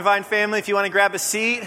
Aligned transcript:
Vine 0.00 0.22
family, 0.22 0.58
if 0.58 0.68
you 0.68 0.74
want 0.74 0.86
to 0.86 0.90
grab 0.90 1.14
a 1.14 1.18
seat, 1.18 1.62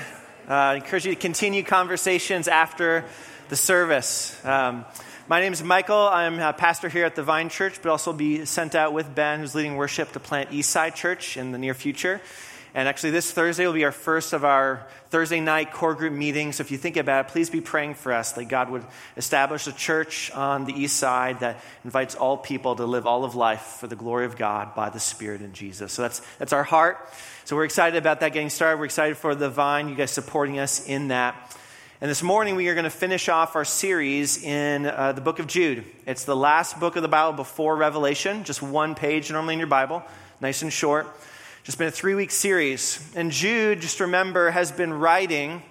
uh, 0.50 0.52
I 0.52 0.75
encourage 0.77 1.06
you 1.06 1.14
to 1.14 1.22
continue 1.22 1.62
conversations 1.62 2.48
after 2.48 3.05
the 3.50 3.55
service. 3.55 4.44
Um, 4.44 4.83
my 5.28 5.42
name 5.42 5.54
is 5.54 5.62
Michael. 5.62 6.08
I'm 6.08 6.40
a 6.40 6.51
pastor 6.51 6.90
here 6.90 7.06
at 7.06 7.14
the 7.14 7.22
Vine 7.22 7.50
Church, 7.50 7.80
but 7.83 7.92
also 7.92 8.14
be 8.14 8.43
sent 8.46 8.73
out 8.73 8.93
with 8.93 9.14
Ben, 9.14 9.41
who's 9.41 9.54
leading 9.54 9.75
worship 9.75 10.11
to 10.14 10.20
plant 10.20 10.50
Eastside 10.50 10.96
Church 10.96 11.38
in 11.38 11.52
the 11.52 11.59
near 11.59 11.75
future. 11.75 12.20
And 12.75 12.89
actually, 12.89 13.11
this 13.11 13.32
Thursday 13.32 13.66
will 13.66 13.73
be 13.73 13.86
our 13.86 13.93
first 13.93 14.34
of 14.34 14.44
our 14.44 14.86
Thursday 15.10 15.39
night 15.39 15.71
core 15.71 15.96
group 15.96 16.12
meetings. 16.12 16.57
So 16.57 16.62
if 16.62 16.71
you 16.71 16.78
think 16.78 16.98
about 16.98 17.28
it, 17.28 17.32
please 17.32 17.50
be 17.50 17.62
praying 17.62 17.94
for 17.94 18.12
us 18.12 18.34
that 18.34 18.46
God 18.46 18.70
would 18.70 18.84
establish 19.16 19.66
a 19.66 19.71
church 19.71 20.30
on 20.32 20.66
the 20.66 20.74
east 20.74 20.98
side 20.98 21.39
that 21.39 21.61
invites 21.86 22.16
all 22.16 22.36
people 22.36 22.75
to 22.75 22.86
live 22.86 23.07
all 23.07 23.24
of 23.24 23.34
life 23.34 23.78
for 23.80 23.88
the 23.88 23.96
glory 23.96 24.25
of 24.25 24.36
God 24.36 24.75
by 24.75 24.89
the 24.89 25.00
Spirit 25.00 25.42
in 25.42 25.54
Jesus. 25.54 25.93
So 25.93 26.02
that's, 26.02 26.21
that's 26.38 26.52
our 26.52 26.66
heart. 26.66 26.98
So 27.46 27.56
we're 27.56 27.64
excited 27.64 27.96
about 27.96 28.20
that 28.20 28.34
getting 28.34 28.50
started. 28.50 28.78
We're 28.78 28.86
excited 28.86 29.16
for 29.16 29.36
the 29.36 29.50
vine, 29.50 29.88
you 29.88 29.96
guys 29.96 30.12
supporting 30.12 30.60
us 30.60 30.86
in 30.86 31.07
that. 31.07 31.57
And 32.01 32.12
this 32.12 32.23
morning 32.23 32.57
we 32.57 32.67
are 32.67 32.73
going 32.73 32.84
to 32.84 32.89
finish 32.89 33.29
off 33.29 33.55
our 33.55 33.63
series 33.63 34.43
in 34.43 34.85
uh, 34.85 35.13
the 35.13 35.21
book 35.21 35.39
of 35.39 35.48
Jude. 35.48 35.85
It's 36.05 36.26
the 36.26 36.35
last 36.35 36.77
book 36.77 36.98
of 36.98 37.03
the 37.03 37.07
Bible 37.07 37.37
before 37.37 37.77
Revelation, 37.77 38.43
just 38.43 38.62
one 38.62 38.95
page 38.95 39.31
normally 39.31 39.53
in 39.53 39.59
your 39.62 39.67
Bible, 39.67 40.03
nice 40.41 40.62
and 40.62 40.73
short. 40.73 41.07
Just 41.65 41.79
been 41.79 41.87
a 41.87 41.91
three 41.91 42.13
week 42.13 42.29
series. 42.29 42.99
And 43.15 43.31
Jude, 43.31 43.81
just 43.81 43.99
remember, 43.99 44.51
has 44.51 44.71
been 44.71 44.93
writing, 44.93 45.63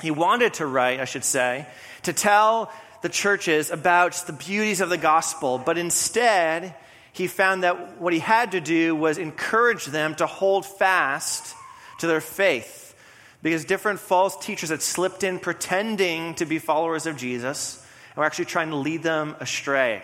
he 0.00 0.12
wanted 0.12 0.54
to 0.54 0.66
write, 0.66 1.00
I 1.00 1.06
should 1.06 1.24
say, 1.24 1.66
to 2.04 2.12
tell 2.12 2.72
the 3.02 3.08
churches 3.08 3.72
about 3.72 4.12
the 4.28 4.32
beauties 4.32 4.80
of 4.80 4.90
the 4.90 4.96
gospel, 4.96 5.58
but 5.58 5.76
instead, 5.76 6.72
he 7.12 7.26
found 7.26 7.64
that 7.64 8.00
what 8.00 8.12
he 8.12 8.20
had 8.20 8.52
to 8.52 8.60
do 8.60 8.94
was 8.94 9.18
encourage 9.18 9.86
them 9.86 10.14
to 10.16 10.26
hold 10.26 10.64
fast 10.64 11.56
to 11.98 12.06
their 12.06 12.20
faith 12.20 12.94
because 13.42 13.64
different 13.64 13.98
false 13.98 14.36
teachers 14.36 14.70
had 14.70 14.82
slipped 14.82 15.24
in 15.24 15.40
pretending 15.40 16.34
to 16.36 16.46
be 16.46 16.60
followers 16.60 17.06
of 17.06 17.16
Jesus 17.16 17.84
and 18.10 18.18
were 18.18 18.24
actually 18.24 18.44
trying 18.44 18.70
to 18.70 18.76
lead 18.76 19.02
them 19.02 19.34
astray. 19.40 20.00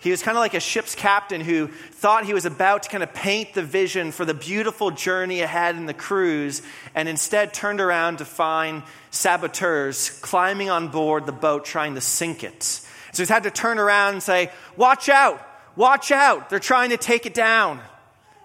He 0.00 0.10
was 0.10 0.22
kind 0.22 0.36
of 0.36 0.40
like 0.40 0.54
a 0.54 0.60
ship's 0.60 0.94
captain 0.94 1.42
who 1.42 1.68
thought 1.68 2.24
he 2.24 2.32
was 2.32 2.46
about 2.46 2.84
to 2.84 2.88
kind 2.88 3.02
of 3.02 3.12
paint 3.12 3.52
the 3.52 3.62
vision 3.62 4.12
for 4.12 4.24
the 4.24 4.32
beautiful 4.32 4.90
journey 4.90 5.42
ahead 5.42 5.76
in 5.76 5.84
the 5.84 5.94
cruise 5.94 6.62
and 6.94 7.08
instead 7.08 7.52
turned 7.52 7.80
around 7.80 8.18
to 8.18 8.24
find 8.24 8.82
saboteurs 9.10 10.08
climbing 10.20 10.70
on 10.70 10.88
board 10.88 11.26
the 11.26 11.32
boat 11.32 11.66
trying 11.66 11.96
to 11.96 12.00
sink 12.00 12.42
it. 12.42 12.62
So 12.62 13.22
he's 13.22 13.28
had 13.28 13.42
to 13.42 13.50
turn 13.50 13.78
around 13.78 14.14
and 14.14 14.22
say, 14.22 14.50
Watch 14.76 15.08
out! 15.08 15.46
Watch 15.76 16.10
out. 16.10 16.50
They're 16.50 16.58
trying 16.58 16.90
to 16.90 16.96
take 16.96 17.26
it 17.26 17.34
down. 17.34 17.80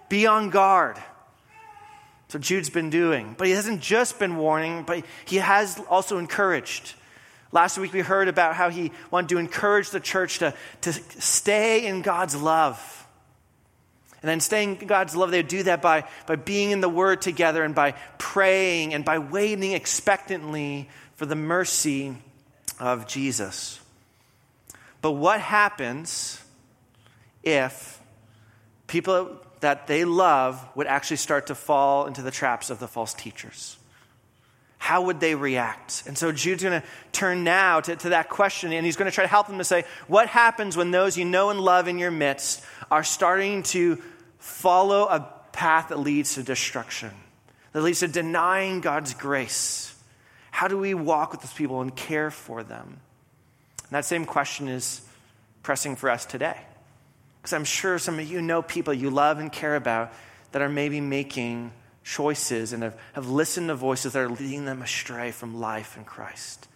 Be 0.08 0.26
on 0.26 0.50
guard. 0.50 0.96
What 2.30 2.42
Jude's 2.42 2.70
been 2.70 2.90
doing. 2.90 3.34
But 3.36 3.46
he 3.46 3.52
hasn't 3.52 3.80
just 3.80 4.18
been 4.18 4.36
warning, 4.36 4.82
but 4.82 5.04
he 5.24 5.36
has 5.36 5.80
also 5.88 6.18
encouraged. 6.18 6.94
Last 7.52 7.78
week 7.78 7.92
we 7.92 8.00
heard 8.00 8.28
about 8.28 8.54
how 8.54 8.70
he 8.70 8.92
wanted 9.10 9.30
to 9.30 9.38
encourage 9.38 9.90
the 9.90 10.00
church 10.00 10.40
to, 10.40 10.54
to 10.82 10.92
stay 10.92 11.86
in 11.86 12.02
God's 12.02 12.34
love. 12.34 13.06
And 14.22 14.28
then 14.28 14.40
staying 14.40 14.80
in 14.80 14.86
God's 14.86 15.14
love, 15.14 15.30
they 15.30 15.38
would 15.38 15.48
do 15.48 15.62
that 15.64 15.80
by, 15.80 16.04
by 16.26 16.36
being 16.36 16.70
in 16.70 16.80
the 16.80 16.88
Word 16.88 17.22
together 17.22 17.62
and 17.62 17.74
by 17.74 17.92
praying 18.18 18.92
and 18.92 19.04
by 19.04 19.18
waiting 19.18 19.72
expectantly 19.72 20.88
for 21.14 21.26
the 21.26 21.36
mercy 21.36 22.16
of 22.80 23.06
Jesus. 23.06 23.80
But 25.00 25.12
what 25.12 25.40
happens 25.40 26.42
if 27.42 28.00
people 28.86 29.40
that 29.60 29.86
they 29.86 30.04
love 30.04 30.66
would 30.74 30.86
actually 30.86 31.18
start 31.18 31.46
to 31.46 31.54
fall 31.54 32.06
into 32.06 32.22
the 32.22 32.30
traps 32.30 32.70
of 32.70 32.80
the 32.80 32.88
false 32.88 33.14
teachers? 33.14 33.78
How 34.78 35.02
would 35.02 35.20
they 35.20 35.34
react? 35.34 36.04
And 36.06 36.16
so 36.16 36.32
Jude's 36.32 36.62
going 36.62 36.80
to 36.80 36.86
turn 37.12 37.44
now 37.44 37.80
to, 37.80 37.96
to 37.96 38.08
that 38.10 38.28
question, 38.28 38.72
and 38.72 38.84
he's 38.84 38.96
going 38.96 39.10
to 39.10 39.14
try 39.14 39.24
to 39.24 39.28
help 39.28 39.48
them 39.48 39.58
to 39.58 39.64
say, 39.64 39.84
What 40.06 40.28
happens 40.28 40.76
when 40.76 40.90
those 40.90 41.16
you 41.16 41.24
know 41.24 41.50
and 41.50 41.60
love 41.60 41.88
in 41.88 41.98
your 41.98 42.10
midst 42.10 42.62
are 42.90 43.02
starting 43.02 43.62
to 43.64 44.00
follow 44.38 45.06
a 45.06 45.28
path 45.52 45.88
that 45.88 45.98
leads 45.98 46.34
to 46.34 46.42
destruction, 46.42 47.10
that 47.72 47.82
leads 47.82 48.00
to 48.00 48.08
denying 48.08 48.80
God's 48.80 49.14
grace? 49.14 49.94
How 50.50 50.68
do 50.68 50.78
we 50.78 50.94
walk 50.94 51.32
with 51.32 51.42
those 51.42 51.52
people 51.52 51.80
and 51.80 51.94
care 51.94 52.30
for 52.30 52.62
them? 52.62 53.00
And 53.82 53.90
that 53.90 54.04
same 54.04 54.24
question 54.24 54.68
is 54.68 55.02
pressing 55.62 55.96
for 55.96 56.10
us 56.10 56.24
today. 56.26 56.56
Because 57.40 57.52
I'm 57.52 57.64
sure 57.64 57.98
some 57.98 58.18
of 58.18 58.30
you 58.30 58.40
know 58.40 58.62
people 58.62 58.94
you 58.94 59.10
love 59.10 59.38
and 59.38 59.52
care 59.52 59.76
about 59.76 60.12
that 60.52 60.62
are 60.62 60.68
maybe 60.68 61.00
making 61.00 61.72
choices 62.06 62.72
and 62.72 62.84
have, 62.84 62.96
have 63.14 63.28
listened 63.28 63.66
to 63.66 63.74
voices 63.74 64.12
that 64.12 64.20
are 64.20 64.28
leading 64.28 64.64
them 64.64 64.80
astray 64.80 65.32
from 65.32 65.58
life 65.58 65.96
in 65.96 66.04
Christ. 66.04 66.68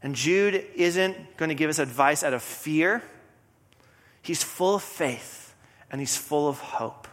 And 0.00 0.14
Jude 0.14 0.64
isn't 0.76 1.36
going 1.36 1.48
to 1.48 1.56
give 1.56 1.68
us 1.68 1.80
advice 1.80 2.22
out 2.22 2.32
of 2.32 2.42
fear, 2.42 3.02
he's 4.22 4.42
full 4.42 4.76
of 4.76 4.82
faith 4.82 5.54
and 5.90 6.00
he's 6.00 6.16
full 6.16 6.48
of 6.48 6.58
hope. 6.58 7.08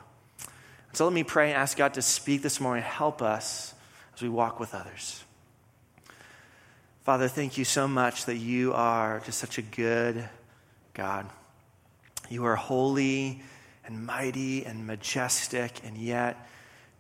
So 0.94 1.04
let 1.04 1.14
me 1.14 1.24
pray 1.24 1.48
and 1.48 1.58
ask 1.58 1.76
God 1.76 1.96
to 1.96 2.02
speak 2.04 2.44
this 2.44 2.62
morning, 2.62 2.84
help 2.84 3.22
us 3.24 3.74
as 4.16 4.22
we 4.22 4.30
walk 4.30 4.60
with 4.60 4.76
others. 4.76 5.24
Father, 7.02 7.28
thank 7.28 7.58
you 7.58 7.66
so 7.66 7.88
much 7.88 8.26
that 8.26 8.38
you 8.38 8.74
are 8.74 9.22
just 9.26 9.40
such 9.40 9.58
a 9.58 9.64
good 9.64 10.30
God. 10.94 11.28
You 12.30 12.46
are 12.46 12.56
holy 12.56 13.42
and 13.84 14.06
mighty 14.06 14.64
and 14.66 14.86
majestic, 14.86 15.82
and 15.84 15.98
yet 15.98 16.38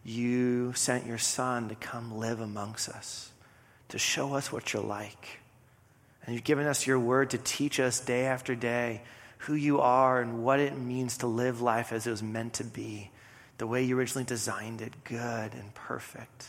you 0.09 0.73
sent 0.73 1.05
your 1.05 1.17
Son 1.17 1.69
to 1.69 1.75
come 1.75 2.17
live 2.17 2.39
amongst 2.39 2.89
us, 2.89 3.31
to 3.89 3.99
show 3.99 4.33
us 4.33 4.51
what 4.51 4.73
you're 4.73 4.83
like. 4.83 5.39
And 6.25 6.33
you've 6.33 6.43
given 6.43 6.65
us 6.65 6.87
your 6.87 6.99
word 6.99 7.29
to 7.31 7.37
teach 7.37 7.79
us 7.79 7.99
day 7.99 8.25
after 8.25 8.55
day 8.55 9.01
who 9.39 9.53
you 9.53 9.79
are 9.79 10.19
and 10.19 10.43
what 10.43 10.59
it 10.59 10.77
means 10.77 11.17
to 11.17 11.27
live 11.27 11.61
life 11.61 11.93
as 11.93 12.05
it 12.05 12.11
was 12.11 12.23
meant 12.23 12.53
to 12.53 12.63
be, 12.63 13.09
the 13.57 13.67
way 13.67 13.83
you 13.83 13.97
originally 13.97 14.25
designed 14.25 14.81
it, 14.81 14.93
good 15.03 15.53
and 15.53 15.73
perfect. 15.75 16.47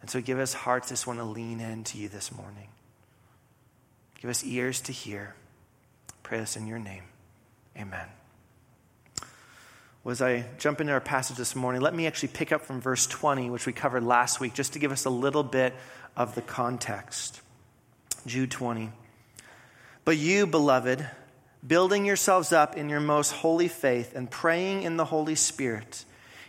And 0.00 0.10
so 0.10 0.20
give 0.20 0.38
us 0.38 0.52
hearts 0.52 0.90
that 0.90 1.06
want 1.06 1.18
to 1.18 1.24
lean 1.24 1.60
into 1.60 1.98
you 1.98 2.08
this 2.08 2.30
morning. 2.30 2.68
Give 4.20 4.30
us 4.30 4.44
ears 4.44 4.80
to 4.82 4.92
hear. 4.92 5.34
Pray 6.22 6.38
this 6.38 6.56
in 6.56 6.66
your 6.66 6.78
name. 6.78 7.02
Amen. 7.76 8.06
Well, 10.06 10.12
as 10.12 10.22
I 10.22 10.44
jump 10.58 10.80
into 10.80 10.92
our 10.92 11.00
passage 11.00 11.36
this 11.36 11.56
morning, 11.56 11.80
let 11.80 11.92
me 11.92 12.06
actually 12.06 12.28
pick 12.28 12.52
up 12.52 12.62
from 12.62 12.80
verse 12.80 13.08
20, 13.08 13.50
which 13.50 13.66
we 13.66 13.72
covered 13.72 14.04
last 14.04 14.38
week, 14.38 14.54
just 14.54 14.74
to 14.74 14.78
give 14.78 14.92
us 14.92 15.04
a 15.04 15.10
little 15.10 15.42
bit 15.42 15.74
of 16.16 16.36
the 16.36 16.42
context. 16.42 17.40
Jude 18.24 18.52
20. 18.52 18.92
But 20.04 20.16
you, 20.16 20.46
beloved, 20.46 21.04
building 21.66 22.06
yourselves 22.06 22.52
up 22.52 22.76
in 22.76 22.88
your 22.88 23.00
most 23.00 23.32
holy 23.32 23.66
faith 23.66 24.14
and 24.14 24.30
praying 24.30 24.84
in 24.84 24.96
the 24.96 25.06
Holy 25.06 25.34
Spirit, 25.34 26.04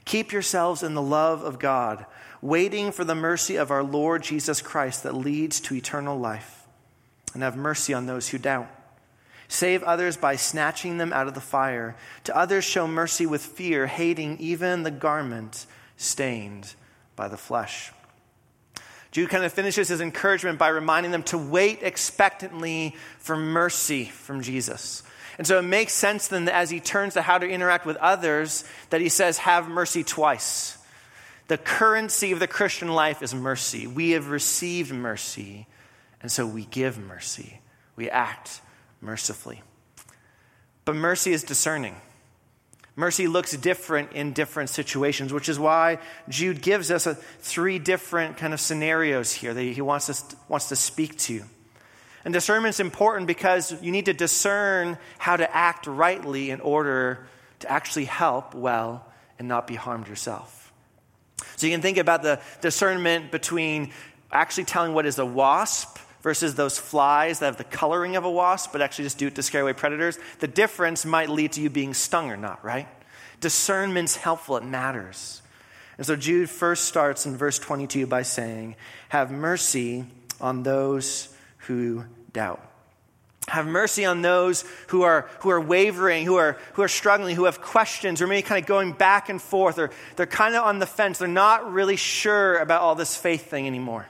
keep 0.06 0.31
yourselves 0.31 0.84
in 0.84 0.94
the 0.94 1.01
love 1.01 1.41
of 1.44 1.57
God, 1.57 2.06
waiting 2.44 2.91
for 2.91 3.06
the 3.06 3.16
mercy 3.16 3.56
of 3.56 3.72
our 3.72 3.84
Lord 3.84 4.22
Jesus 4.22 4.62
Christ 4.62 5.01
that 5.01 5.16
leads 5.16 5.59
to 5.62 5.74
eternal 5.74 6.19
life. 6.19 6.68
And 7.34 7.41
have 7.41 7.57
mercy 7.57 7.95
on 7.95 8.06
those 8.06 8.29
who 8.29 8.38
doubt. 8.38 8.69
Save 9.47 9.83
others 9.83 10.17
by 10.17 10.35
snatching 10.35 10.97
them 10.97 11.13
out 11.13 11.27
of 11.27 11.33
the 11.33 11.41
fire. 11.41 11.95
To 12.25 12.35
others, 12.35 12.65
show 12.65 12.87
mercy 12.87 13.25
with 13.25 13.41
fear, 13.41 13.87
hating 13.87 14.37
even 14.39 14.83
the 14.83 14.91
garment 14.91 15.65
stained 15.95 16.73
by 17.15 17.27
the 17.27 17.37
flesh. 17.37 17.91
Jude 19.11 19.29
kind 19.29 19.45
of 19.45 19.53
finishes 19.53 19.87
his 19.87 20.01
encouragement 20.01 20.59
by 20.59 20.67
reminding 20.67 21.11
them 21.11 21.23
to 21.23 21.37
wait 21.37 21.79
expectantly 21.81 22.95
for 23.19 23.37
mercy 23.37 24.05
from 24.05 24.41
Jesus. 24.41 25.01
And 25.37 25.47
so 25.47 25.59
it 25.59 25.63
makes 25.63 25.93
sense 25.93 26.27
then 26.27 26.45
that 26.45 26.55
as 26.55 26.69
he 26.69 26.79
turns 26.79 27.13
to 27.13 27.21
how 27.21 27.37
to 27.37 27.47
interact 27.47 27.85
with 27.85 27.97
others, 27.97 28.65
that 28.89 29.01
he 29.01 29.09
says, 29.09 29.37
Have 29.39 29.69
mercy 29.69 30.03
twice. 30.03 30.77
The 31.47 31.57
currency 31.57 32.33
of 32.33 32.39
the 32.39 32.47
Christian 32.47 32.89
life 32.89 33.23
is 33.23 33.33
mercy. 33.33 33.88
We 33.88 34.11
have 34.11 34.29
received 34.29 34.91
mercy, 34.91 35.67
and 36.21 36.29
so 36.29 36.45
we 36.45 36.65
give 36.65 36.97
mercy. 36.97 37.61
We 37.95 38.09
act 38.09 38.61
mercifully. 39.01 39.61
But 40.85 40.95
mercy 40.95 41.33
is 41.33 41.44
discerning. 41.44 41.95
Mercy 42.95 43.27
looks 43.27 43.55
different 43.55 44.13
in 44.13 44.33
different 44.33 44.71
situations, 44.71 45.31
which 45.31 45.49
is 45.49 45.59
why 45.59 45.99
Jude 46.29 46.61
gives 46.61 46.89
us 46.89 47.05
a, 47.05 47.13
three 47.13 47.77
different 47.77 48.38
kind 48.38 48.53
of 48.53 48.59
scenarios 48.59 49.31
here 49.31 49.53
that 49.53 49.61
he 49.61 49.81
wants, 49.81 50.09
us, 50.09 50.35
wants 50.49 50.69
to 50.69 50.75
speak 50.75 51.17
to. 51.19 51.44
And 52.25 52.33
discernment 52.33 52.73
is 52.73 52.79
important 52.79 53.27
because 53.27 53.79
you 53.83 53.91
need 53.91 54.05
to 54.05 54.13
discern 54.13 54.97
how 55.19 55.38
to 55.38 55.55
act 55.55 55.85
rightly 55.85 56.50
in 56.50 56.59
order 56.59 57.27
to 57.59 57.71
actually 57.71 58.05
help 58.05 58.55
well 58.55 59.05
and 59.38 59.47
not 59.47 59.67
be 59.67 59.75
harmed 59.75 60.07
yourself. 60.07 60.73
So 61.55 61.67
you 61.67 61.73
can 61.73 61.81
think 61.81 61.97
about 61.97 62.23
the 62.23 62.41
discernment 62.61 63.31
between 63.31 63.91
actually 64.31 64.65
telling 64.65 64.93
what 64.93 65.05
is 65.05 65.19
a 65.19 65.25
wasp 65.25 66.00
versus 66.27 66.56
those 66.56 66.77
flies 66.77 67.39
that 67.39 67.45
have 67.45 67.56
the 67.56 67.63
coloring 67.63 68.18
of 68.18 68.25
a 68.25 68.29
wasp, 68.29 68.74
but 68.74 68.81
actually 68.81 69.06
just 69.06 69.18
do 69.18 69.27
it 69.27 69.35
to 69.35 69.41
scare 69.41 69.62
away 69.62 69.71
predators, 69.71 70.19
the 70.39 70.47
difference 70.47 71.06
might 71.06 71.29
lead 71.29 71.53
to 71.53 71.62
you 71.62 71.69
being 71.69 71.94
stung 71.94 72.29
or 72.29 72.35
not, 72.35 72.62
right? 72.65 72.85
Discernment's 73.39 74.18
helpful, 74.18 74.57
it 74.57 74.65
matters. 74.65 75.41
And 75.95 76.06
so 76.06 76.18
Jude 76.18 76.50
first 76.50 76.83
starts 76.83 77.25
in 77.25 77.38
verse 77.38 77.57
22 77.59 78.07
by 78.07 78.24
saying, 78.24 78.75
Have 79.07 79.31
mercy 79.31 80.03
on 80.41 80.63
those 80.63 81.33
who 81.59 82.03
doubt. 82.33 82.62
Have 83.47 83.65
mercy 83.65 84.03
on 84.03 84.21
those 84.21 84.65
who 84.88 85.03
are, 85.03 85.29
who 85.39 85.50
are 85.50 85.62
wavering, 85.62 86.25
who 86.25 86.35
are, 86.35 86.57
who 86.74 86.81
are 86.81 86.89
struggling, 86.89 87.38
who 87.38 87.45
have 87.45 87.62
questions, 87.62 88.21
or 88.21 88.27
maybe 88.27 88.41
kind 88.41 88.62
of 88.62 88.68
going 88.68 88.91
back 88.91 89.29
and 89.29 89.41
forth, 89.41 89.79
or 89.79 89.91
they're 90.18 90.25
kind 90.25 90.56
of 90.56 90.65
on 90.65 90.79
the 90.79 90.85
fence. 90.85 91.19
They're 91.19 91.29
not 91.29 91.71
really 91.71 91.95
sure 91.95 92.57
about 92.57 92.81
all 92.81 92.95
this 92.95 93.15
faith 93.15 93.50
thing 93.50 93.65
anymore. 93.65 94.09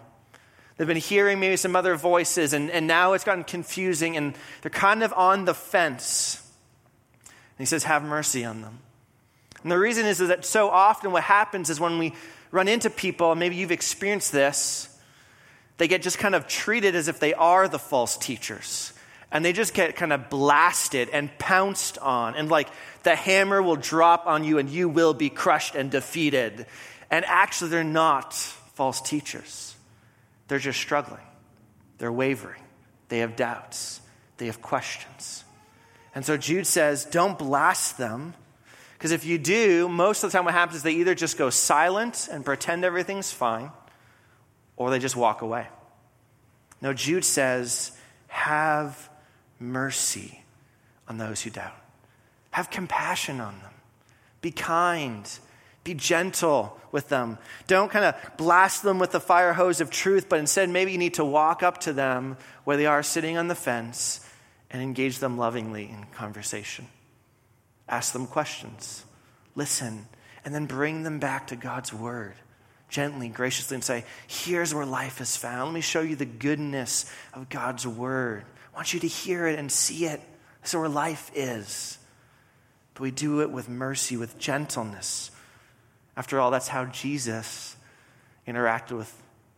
They've 0.77 0.87
been 0.87 0.97
hearing 0.97 1.39
maybe 1.39 1.57
some 1.57 1.75
other 1.75 1.95
voices, 1.95 2.53
and, 2.53 2.69
and 2.69 2.85
now 2.85 3.13
it's 3.13 3.23
gotten 3.23 3.43
confusing, 3.43 4.15
and 4.15 4.35
they're 4.61 4.69
kind 4.69 5.03
of 5.03 5.11
on 5.13 5.45
the 5.45 5.55
fence. 5.55 6.43
And 7.25 7.59
he 7.59 7.65
says, 7.65 7.83
Have 7.83 8.03
mercy 8.03 8.45
on 8.45 8.61
them. 8.61 8.79
And 9.63 9.71
the 9.71 9.79
reason 9.79 10.05
is, 10.05 10.21
is 10.21 10.27
that 10.27 10.45
so 10.45 10.69
often 10.69 11.11
what 11.11 11.23
happens 11.23 11.71
is 11.71 11.79
when 11.79 11.97
we 11.97 12.13
run 12.51 12.67
into 12.67 12.91
people, 12.91 13.31
and 13.31 13.39
maybe 13.39 13.55
you've 13.55 13.71
experienced 13.71 14.31
this, 14.31 14.95
they 15.77 15.87
get 15.87 16.03
just 16.03 16.19
kind 16.19 16.35
of 16.35 16.47
treated 16.47 16.95
as 16.95 17.07
if 17.07 17.19
they 17.19 17.33
are 17.33 17.67
the 17.67 17.79
false 17.79 18.15
teachers. 18.17 18.93
And 19.31 19.43
they 19.43 19.53
just 19.53 19.73
get 19.73 19.95
kind 19.95 20.13
of 20.13 20.29
blasted 20.29 21.09
and 21.09 21.35
pounced 21.37 21.97
on. 21.97 22.35
And 22.35 22.49
like 22.49 22.69
the 23.03 23.15
hammer 23.15 23.61
will 23.61 23.75
drop 23.75 24.25
on 24.25 24.43
you 24.43 24.57
and 24.57 24.69
you 24.69 24.87
will 24.87 25.13
be 25.13 25.29
crushed 25.29 25.75
and 25.75 25.91
defeated. 25.91 26.65
And 27.11 27.25
actually, 27.25 27.71
they're 27.71 27.83
not 27.83 28.33
false 28.33 29.01
teachers. 29.01 29.75
They're 30.47 30.59
just 30.59 30.79
struggling. 30.79 31.21
They're 31.97 32.11
wavering. 32.11 32.61
They 33.09 33.19
have 33.19 33.35
doubts. 33.35 34.01
They 34.37 34.47
have 34.47 34.61
questions. 34.61 35.43
And 36.13 36.25
so 36.25 36.37
Jude 36.37 36.67
says, 36.67 37.05
don't 37.05 37.37
blast 37.37 37.97
them. 37.97 38.33
Because 38.97 39.11
if 39.11 39.25
you 39.25 39.37
do, 39.37 39.87
most 39.87 40.23
of 40.23 40.31
the 40.31 40.37
time 40.37 40.45
what 40.45 40.53
happens 40.53 40.77
is 40.77 40.83
they 40.83 40.93
either 40.93 41.13
just 41.13 41.37
go 41.37 41.49
silent 41.49 42.27
and 42.31 42.43
pretend 42.43 42.83
everything's 42.83 43.31
fine, 43.31 43.71
or 44.75 44.89
they 44.89 44.99
just 44.99 45.15
walk 45.15 45.43
away. 45.43 45.67
No, 46.81 46.93
Jude 46.93 47.25
says, 47.25 47.91
have 48.27 49.09
mercy 49.59 50.43
on 51.07 51.17
those 51.17 51.41
who 51.41 51.49
doubt. 51.51 51.75
Have 52.51 52.71
compassion 52.71 53.39
on 53.39 53.59
them. 53.59 53.71
Be 54.41 54.51
kind. 54.51 55.29
Be 55.87 55.93
gentle 55.93 56.77
with 56.91 57.07
them. 57.07 57.37
Don't 57.67 57.89
kind 57.89 58.03
of 58.03 58.15
blast 58.35 58.83
them 58.83 58.99
with 58.99 59.11
the 59.11 59.21
fire 59.21 59.53
hose 59.53 59.79
of 59.79 59.89
truth, 59.89 60.27
but 60.27 60.37
instead, 60.37 60.69
maybe 60.69 60.91
you 60.91 60.97
need 60.97 61.13
to 61.13 61.23
walk 61.23 61.63
up 61.63 61.77
to 61.81 61.93
them 61.93 62.35
where 62.65 62.75
they 62.75 62.87
are 62.87 63.01
sitting 63.01 63.37
on 63.37 63.47
the 63.47 63.55
fence 63.55 64.19
and 64.69 64.81
engage 64.81 65.19
them 65.19 65.37
lovingly 65.37 65.85
in 65.85 66.03
conversation. 66.13 66.87
Ask 67.87 68.11
them 68.11 68.27
questions, 68.27 69.05
listen, 69.55 70.07
and 70.43 70.53
then 70.53 70.65
bring 70.65 71.03
them 71.03 71.19
back 71.19 71.47
to 71.47 71.55
God's 71.55 71.93
word 71.93 72.33
gently, 72.89 73.29
graciously, 73.29 73.75
and 73.75 73.83
say, 73.83 74.03
Here's 74.27 74.75
where 74.75 74.85
life 74.85 75.21
is 75.21 75.37
found. 75.37 75.69
Let 75.69 75.73
me 75.73 75.79
show 75.79 76.01
you 76.01 76.17
the 76.17 76.25
goodness 76.25 77.09
of 77.33 77.47
God's 77.47 77.87
word. 77.87 78.43
I 78.73 78.75
want 78.75 78.93
you 78.93 78.99
to 78.99 79.07
hear 79.07 79.47
it 79.47 79.57
and 79.57 79.71
see 79.71 80.03
it. 80.03 80.19
This 80.63 80.71
is 80.71 80.75
where 80.75 80.89
life 80.89 81.31
is. 81.33 81.97
But 82.93 83.03
we 83.03 83.11
do 83.11 83.39
it 83.39 83.51
with 83.51 83.69
mercy, 83.69 84.17
with 84.17 84.37
gentleness. 84.37 85.31
After 86.17 86.39
all, 86.39 86.51
that's 86.51 86.67
how 86.67 86.85
Jesus 86.85 87.77
interacted 88.47 88.97
with 88.97 89.13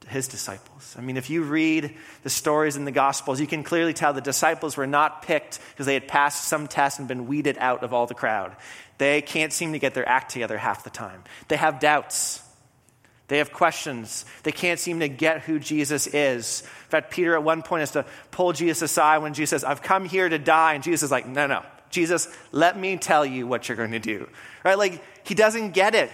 his 0.08 0.28
disciples. 0.28 0.96
I 0.98 1.02
mean, 1.02 1.18
if 1.18 1.30
you 1.30 1.44
read 1.44 1.96
the 2.24 2.30
stories 2.30 2.76
in 2.76 2.84
the 2.84 2.92
Gospels, 2.92 3.40
you 3.40 3.48
can 3.48 3.64
clearly 3.64 3.94
tell 3.94 4.12
the 4.12 4.22
disciples 4.22 4.76
were 4.76 4.88
not 4.88 5.22
picked 5.22 5.60
because 5.72 5.86
they 5.86 5.94
had 5.94 6.08
passed 6.08 6.46
some 6.46 6.68
test 6.68 7.00
and 7.00 7.08
been 7.08 7.28
weeded 7.28 7.58
out 7.60 7.84
of 7.84 7.94
all 7.94 8.08
the 8.08 8.14
crowd. 8.14 8.56
They 8.98 9.22
can't 9.22 9.54
seem 9.54 9.72
to 9.72 9.80
get 9.80 9.94
their 9.94 10.08
act 10.08 10.32
together 10.32 10.58
half 10.58 10.84
the 10.84 10.90
time. 10.90 11.24
They 11.48 11.56
have 11.56 11.80
doubts. 11.80 12.44
They 13.30 13.38
have 13.38 13.54
questions. 13.54 14.26
They 14.44 14.52
can't 14.52 14.80
seem 14.80 15.00
to 15.00 15.08
get 15.08 15.42
who 15.42 15.60
Jesus 15.60 16.08
is. 16.08 16.62
In 16.62 16.90
fact, 16.90 17.12
Peter 17.12 17.36
at 17.36 17.44
one 17.44 17.62
point 17.62 17.82
has 17.82 17.92
to 17.92 18.06
pull 18.32 18.52
Jesus 18.52 18.82
aside 18.82 19.20
when 19.20 19.34
Jesus 19.34 19.52
says, 19.52 19.64
I've 19.64 19.84
come 19.84 20.06
here 20.06 20.28
to 20.28 20.40
die. 20.40 20.74
And 20.74 20.84
Jesus 20.84 21.04
is 21.04 21.12
like, 21.12 21.28
no, 21.28 21.48
no. 21.48 21.64
Jesus, 21.92 22.28
let 22.52 22.78
me 22.78 22.98
tell 22.98 23.26
you 23.26 23.48
what 23.48 23.70
you're 23.70 23.78
going 23.78 23.92
to 23.92 24.00
do. 24.00 24.28
Right? 24.66 24.78
Like, 24.78 25.02
he 25.24 25.36
doesn't 25.36 25.72
get 25.72 25.96
it. 25.96 26.12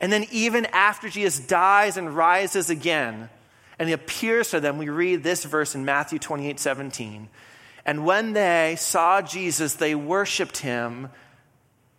And 0.00 0.12
then, 0.12 0.26
even 0.30 0.66
after 0.66 1.08
Jesus 1.08 1.38
dies 1.38 1.96
and 1.96 2.14
rises 2.14 2.70
again, 2.70 3.30
and 3.78 3.88
he 3.88 3.92
appears 3.92 4.50
to 4.50 4.60
them, 4.60 4.78
we 4.78 4.88
read 4.88 5.22
this 5.22 5.44
verse 5.44 5.74
in 5.74 5.84
Matthew 5.84 6.18
28 6.18 6.58
17. 6.60 7.28
And 7.86 8.06
when 8.06 8.32
they 8.32 8.76
saw 8.78 9.20
Jesus, 9.20 9.74
they 9.74 9.94
worshiped 9.94 10.58
him, 10.58 11.10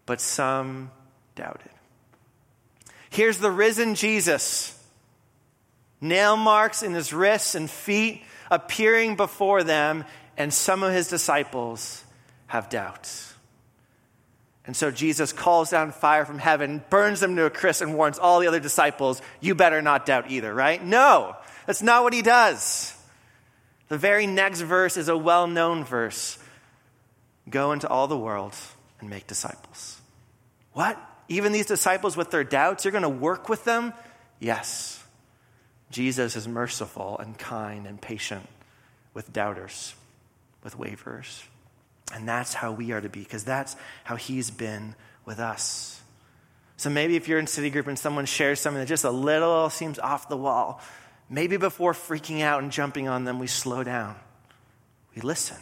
but 0.06 0.19
some 0.19 0.92
doubted. 1.36 1.69
Here's 3.09 3.38
the 3.38 3.51
risen 3.51 3.95
Jesus. 3.95 4.71
Nail 6.01 6.38
marks 6.38 6.83
in 6.83 6.94
his 6.94 7.13
wrists 7.13 7.56
and 7.56 7.69
feet 7.69 8.24
appearing 8.51 9.15
before 9.15 9.63
them, 9.63 10.06
and 10.38 10.53
some 10.53 10.83
of 10.83 10.91
his 10.91 11.07
disciples 11.07 12.03
have 12.48 12.69
doubts. 12.69 13.34
And 14.67 14.75
so 14.75 14.89
Jesus 14.89 15.31
calls 15.31 15.69
down 15.69 15.91
fire 15.91 16.25
from 16.25 16.39
heaven, 16.39 16.83
burns 16.89 17.19
them 17.19 17.35
to 17.35 17.45
a 17.45 17.50
crisp, 17.50 17.81
and 17.81 17.95
warns 17.95 18.17
all 18.17 18.39
the 18.39 18.47
other 18.47 18.59
disciples, 18.59 19.21
You 19.39 19.56
better 19.56 19.81
not 19.81 20.06
doubt 20.06 20.31
either, 20.31 20.53
right? 20.53 20.83
No, 20.83 21.35
that's 21.65 21.83
not 21.83 22.03
what 22.03 22.13
he 22.13 22.21
does. 22.21 22.97
The 23.89 23.97
very 23.97 24.25
next 24.25 24.62
verse 24.62 24.97
is 24.97 25.07
a 25.07 25.17
well 25.17 25.47
known 25.47 25.83
verse 25.83 26.39
Go 27.47 27.73
into 27.73 27.88
all 27.88 28.07
the 28.07 28.17
world 28.17 28.56
and 29.00 29.07
make 29.07 29.27
disciples. 29.27 30.01
What? 30.73 31.00
even 31.27 31.51
these 31.51 31.65
disciples 31.65 32.15
with 32.15 32.31
their 32.31 32.44
doubts, 32.44 32.85
you're 32.85 32.91
going 32.91 33.03
to 33.03 33.09
work 33.09 33.50
with 33.50 33.63
them? 33.63 33.94
Yes. 34.39 35.03
Jesus 35.91 36.35
is 36.35 36.47
merciful 36.47 37.17
and 37.19 37.38
kind 37.38 37.88
and 37.88 38.01
patient 38.01 38.47
with 39.13 39.31
doubters, 39.31 39.95
with 40.63 40.77
waverers. 40.77 41.44
And 42.13 42.27
that's 42.27 42.53
how 42.53 42.71
we 42.71 42.91
are 42.91 43.01
to 43.01 43.09
be, 43.09 43.21
because 43.21 43.43
that's 43.43 43.75
how 44.03 44.15
he's 44.15 44.51
been 44.51 44.95
with 45.25 45.39
us. 45.39 46.01
So 46.77 46.89
maybe 46.89 47.15
if 47.15 47.27
you're 47.27 47.39
in 47.39 47.47
city 47.47 47.69
group 47.69 47.87
and 47.87 47.97
someone 47.97 48.25
shares 48.25 48.59
something 48.59 48.79
that 48.79 48.87
just 48.87 49.05
a 49.05 49.11
little 49.11 49.69
seems 49.69 49.97
off 49.97 50.29
the 50.29 50.37
wall, 50.37 50.81
maybe 51.29 51.57
before 51.57 51.93
freaking 51.93 52.41
out 52.41 52.61
and 52.61 52.71
jumping 52.71 53.07
on 53.07 53.23
them, 53.23 53.39
we 53.39 53.47
slow 53.47 53.83
down. 53.83 54.15
We 55.15 55.21
listen. 55.21 55.57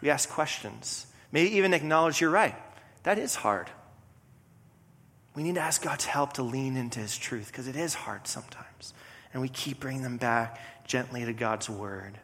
We 0.00 0.10
ask 0.10 0.28
questions. 0.28 1.06
Maybe 1.32 1.56
even 1.56 1.74
acknowledge 1.74 2.20
you're 2.20 2.30
right. 2.30 2.54
That 3.02 3.18
is 3.18 3.34
hard. 3.34 3.68
We 5.34 5.42
need 5.42 5.56
to 5.56 5.60
ask 5.60 5.82
God's 5.82 6.04
help 6.04 6.34
to 6.34 6.42
lean 6.42 6.76
into 6.76 7.00
His 7.00 7.18
truth 7.18 7.48
because 7.48 7.66
it 7.66 7.74
is 7.74 7.94
hard 7.94 8.26
sometimes. 8.26 8.94
And 9.32 9.42
we 9.42 9.48
keep 9.48 9.80
bringing 9.80 10.02
them 10.02 10.16
back 10.16 10.60
gently 10.86 11.24
to 11.24 11.32
God's 11.32 11.68
Word. 11.68 12.18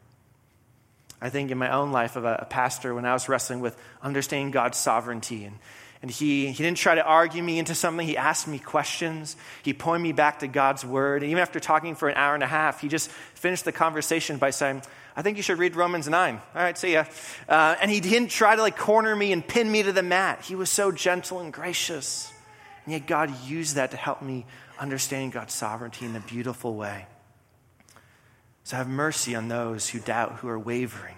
I 1.20 1.28
think 1.28 1.50
in 1.50 1.58
my 1.58 1.72
own 1.72 1.92
life 1.92 2.16
of 2.16 2.24
a, 2.24 2.40
a 2.42 2.44
pastor, 2.44 2.94
when 2.94 3.04
I 3.04 3.12
was 3.12 3.28
wrestling 3.28 3.60
with 3.60 3.76
understanding 4.02 4.50
God's 4.50 4.78
sovereignty, 4.78 5.44
and, 5.44 5.58
and 6.02 6.10
he, 6.10 6.46
he 6.46 6.62
didn't 6.62 6.78
try 6.78 6.94
to 6.94 7.04
argue 7.04 7.42
me 7.42 7.58
into 7.58 7.74
something, 7.74 8.06
he 8.06 8.16
asked 8.16 8.48
me 8.48 8.58
questions. 8.58 9.36
He 9.62 9.74
pointed 9.74 10.02
me 10.02 10.12
back 10.12 10.38
to 10.38 10.48
God's 10.48 10.84
Word. 10.84 11.22
And 11.22 11.30
even 11.30 11.42
after 11.42 11.60
talking 11.60 11.94
for 11.94 12.08
an 12.08 12.16
hour 12.16 12.34
and 12.34 12.42
a 12.42 12.46
half, 12.46 12.80
he 12.80 12.88
just 12.88 13.10
finished 13.10 13.66
the 13.66 13.72
conversation 13.72 14.38
by 14.38 14.50
saying, 14.50 14.82
I 15.14 15.22
think 15.22 15.36
you 15.36 15.42
should 15.42 15.58
read 15.58 15.76
Romans 15.76 16.08
9. 16.08 16.34
All 16.34 16.42
right, 16.54 16.78
see 16.78 16.94
ya. 16.94 17.04
Uh, 17.48 17.74
and 17.82 17.90
he 17.90 18.00
didn't 18.00 18.30
try 18.30 18.56
to 18.56 18.62
like 18.62 18.78
corner 18.78 19.14
me 19.14 19.32
and 19.32 19.46
pin 19.46 19.70
me 19.70 19.82
to 19.82 19.92
the 19.92 20.02
mat. 20.02 20.42
He 20.44 20.54
was 20.54 20.70
so 20.70 20.90
gentle 20.90 21.40
and 21.40 21.52
gracious. 21.52 22.32
And 22.86 22.92
yet, 22.92 23.06
God 23.06 23.30
used 23.44 23.74
that 23.74 23.90
to 23.90 23.98
help 23.98 24.22
me 24.22 24.46
understand 24.78 25.32
God's 25.32 25.52
sovereignty 25.52 26.06
in 26.06 26.16
a 26.16 26.20
beautiful 26.20 26.74
way. 26.74 27.06
So, 28.64 28.76
have 28.76 28.88
mercy 28.88 29.34
on 29.34 29.48
those 29.48 29.88
who 29.88 29.98
doubt, 29.98 30.36
who 30.36 30.48
are 30.48 30.58
wavering. 30.58 31.16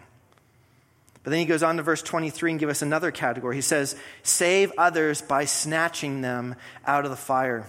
But 1.23 1.31
then 1.31 1.39
he 1.39 1.45
goes 1.45 1.63
on 1.63 1.77
to 1.77 1.83
verse 1.83 2.03
23 2.03 2.53
and 2.53 2.61
give 2.61 2.69
us 2.69 2.83
another 2.83 3.11
category. 3.11 3.55
He 3.55 3.63
says, 3.63 3.97
Save 4.23 4.73
others 4.77 5.23
by 5.23 5.45
snatching 5.45 6.21
them 6.21 6.57
out 6.85 7.05
of 7.05 7.11
the 7.11 7.17
fire. 7.17 7.67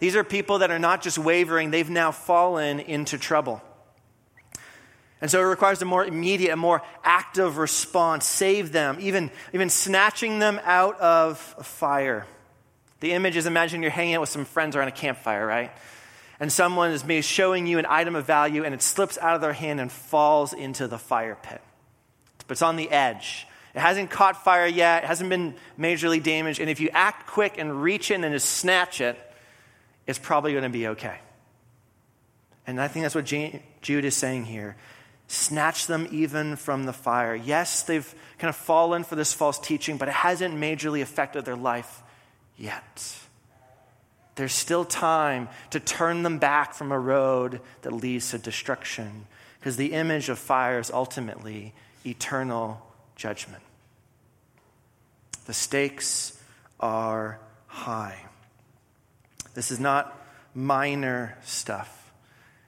These 0.00 0.16
are 0.16 0.24
people 0.24 0.58
that 0.58 0.70
are 0.70 0.78
not 0.78 1.02
just 1.02 1.18
wavering, 1.18 1.70
they've 1.70 1.88
now 1.88 2.10
fallen 2.10 2.80
into 2.80 3.18
trouble. 3.18 3.62
And 5.20 5.30
so 5.30 5.40
it 5.40 5.44
requires 5.44 5.80
a 5.80 5.86
more 5.86 6.04
immediate, 6.04 6.52
a 6.52 6.56
more 6.56 6.82
active 7.02 7.56
response. 7.56 8.26
Save 8.26 8.72
them, 8.72 8.98
even, 9.00 9.30
even 9.52 9.70
snatching 9.70 10.38
them 10.38 10.60
out 10.64 11.00
of 11.00 11.54
a 11.56 11.64
fire. 11.64 12.26
The 13.00 13.12
image 13.12 13.36
is 13.36 13.46
imagine 13.46 13.80
you're 13.82 13.90
hanging 13.90 14.14
out 14.14 14.20
with 14.20 14.30
some 14.30 14.44
friends 14.44 14.76
around 14.76 14.88
a 14.88 14.92
campfire, 14.92 15.46
right? 15.46 15.70
And 16.40 16.52
someone 16.52 16.90
is 16.90 17.04
maybe 17.04 17.22
showing 17.22 17.66
you 17.66 17.78
an 17.78 17.86
item 17.88 18.16
of 18.16 18.26
value 18.26 18.64
and 18.64 18.74
it 18.74 18.82
slips 18.82 19.18
out 19.18 19.34
of 19.34 19.40
their 19.40 19.52
hand 19.52 19.80
and 19.80 19.90
falls 19.90 20.52
into 20.52 20.88
the 20.88 20.98
fire 20.98 21.38
pit. 21.40 21.60
But 22.46 22.52
it's 22.52 22.62
on 22.62 22.76
the 22.76 22.90
edge. 22.90 23.46
It 23.74 23.80
hasn't 23.80 24.10
caught 24.10 24.44
fire 24.44 24.66
yet, 24.66 25.04
it 25.04 25.06
hasn't 25.06 25.30
been 25.30 25.54
majorly 25.78 26.22
damaged. 26.22 26.60
And 26.60 26.70
if 26.70 26.80
you 26.80 26.90
act 26.92 27.26
quick 27.26 27.58
and 27.58 27.82
reach 27.82 28.10
in 28.10 28.22
and 28.22 28.32
just 28.32 28.48
snatch 28.48 29.00
it, 29.00 29.18
it's 30.06 30.18
probably 30.18 30.52
going 30.52 30.64
to 30.64 30.70
be 30.70 30.88
okay. 30.88 31.18
And 32.66 32.80
I 32.80 32.88
think 32.88 33.04
that's 33.04 33.14
what 33.14 33.24
Jude 33.24 34.04
is 34.04 34.16
saying 34.16 34.44
here. 34.44 34.76
Snatch 35.26 35.86
them 35.86 36.06
even 36.12 36.56
from 36.56 36.84
the 36.84 36.92
fire. 36.92 37.34
Yes, 37.34 37.82
they've 37.82 38.14
kind 38.38 38.48
of 38.48 38.56
fallen 38.56 39.04
for 39.04 39.16
this 39.16 39.32
false 39.32 39.58
teaching, 39.58 39.96
but 39.96 40.08
it 40.08 40.14
hasn't 40.14 40.54
majorly 40.54 41.02
affected 41.02 41.44
their 41.44 41.56
life 41.56 42.02
yet. 42.56 43.18
There's 44.36 44.52
still 44.52 44.84
time 44.84 45.48
to 45.70 45.80
turn 45.80 46.22
them 46.22 46.38
back 46.38 46.74
from 46.74 46.90
a 46.90 46.98
road 46.98 47.60
that 47.82 47.92
leads 47.92 48.30
to 48.30 48.38
destruction 48.38 49.26
because 49.60 49.76
the 49.76 49.92
image 49.92 50.28
of 50.28 50.38
fire 50.38 50.78
is 50.78 50.90
ultimately 50.90 51.72
eternal 52.04 52.84
judgment. 53.16 53.62
The 55.46 55.54
stakes 55.54 56.40
are 56.80 57.38
high. 57.66 58.26
This 59.54 59.70
is 59.70 59.78
not 59.78 60.20
minor 60.54 61.38
stuff. 61.44 62.12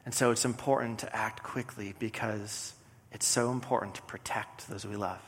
And 0.05 0.15
so 0.15 0.31
it's 0.31 0.45
important 0.45 1.01
to 1.01 1.17
act 1.17 1.43
quickly 1.43 1.95
because 1.99 2.75
it's 3.13 3.27
so 3.27 3.51
important 3.51 3.97
to 3.97 4.03
protect 4.03 4.69
those 4.69 4.87
we 4.87 4.97
love. 4.97 5.21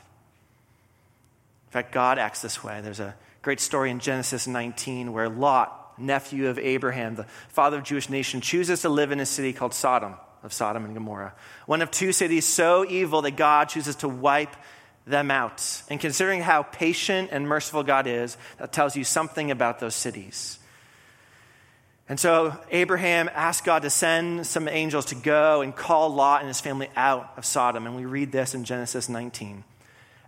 In 1.67 1.71
fact, 1.71 1.91
God 1.91 2.17
acts 2.17 2.41
this 2.41 2.63
way. 2.63 2.81
There's 2.81 2.99
a 2.99 3.13
great 3.41 3.59
story 3.59 3.91
in 3.91 3.99
Genesis 3.99 4.47
19 4.47 5.13
where 5.13 5.29
Lot, 5.29 5.78
nephew 5.99 6.47
of 6.47 6.57
Abraham, 6.59 7.15
the 7.15 7.25
father 7.49 7.77
of 7.77 7.83
Jewish 7.83 8.09
nation, 8.09 8.41
chooses 8.41 8.81
to 8.81 8.89
live 8.89 9.11
in 9.11 9.19
a 9.19 9.25
city 9.25 9.53
called 9.53 9.73
Sodom, 9.73 10.15
of 10.43 10.53
Sodom 10.53 10.85
and 10.85 10.93
Gomorrah. 10.93 11.33
One 11.65 11.81
of 11.81 11.91
two 11.91 12.11
cities 12.11 12.45
so 12.45 12.85
evil 12.85 13.21
that 13.23 13.31
God 13.31 13.69
chooses 13.69 13.95
to 13.97 14.09
wipe 14.09 14.55
them 15.05 15.31
out. 15.31 15.83
And 15.89 15.99
considering 15.99 16.41
how 16.41 16.63
patient 16.63 17.29
and 17.31 17.47
merciful 17.47 17.83
God 17.83 18.07
is, 18.07 18.37
that 18.57 18.71
tells 18.71 18.95
you 18.95 19.03
something 19.03 19.51
about 19.51 19.79
those 19.79 19.95
cities. 19.95 20.59
And 22.07 22.19
so 22.19 22.57
Abraham 22.71 23.29
asked 23.33 23.65
God 23.65 23.83
to 23.83 23.89
send 23.91 24.47
some 24.47 24.67
angels 24.67 25.05
to 25.05 25.15
go 25.15 25.61
and 25.61 25.75
call 25.75 26.09
Lot 26.09 26.41
and 26.41 26.47
his 26.47 26.59
family 26.59 26.89
out 26.95 27.33
of 27.37 27.45
Sodom. 27.45 27.85
And 27.85 27.95
we 27.95 28.05
read 28.05 28.31
this 28.31 28.55
in 28.55 28.63
Genesis 28.63 29.09
19. 29.09 29.63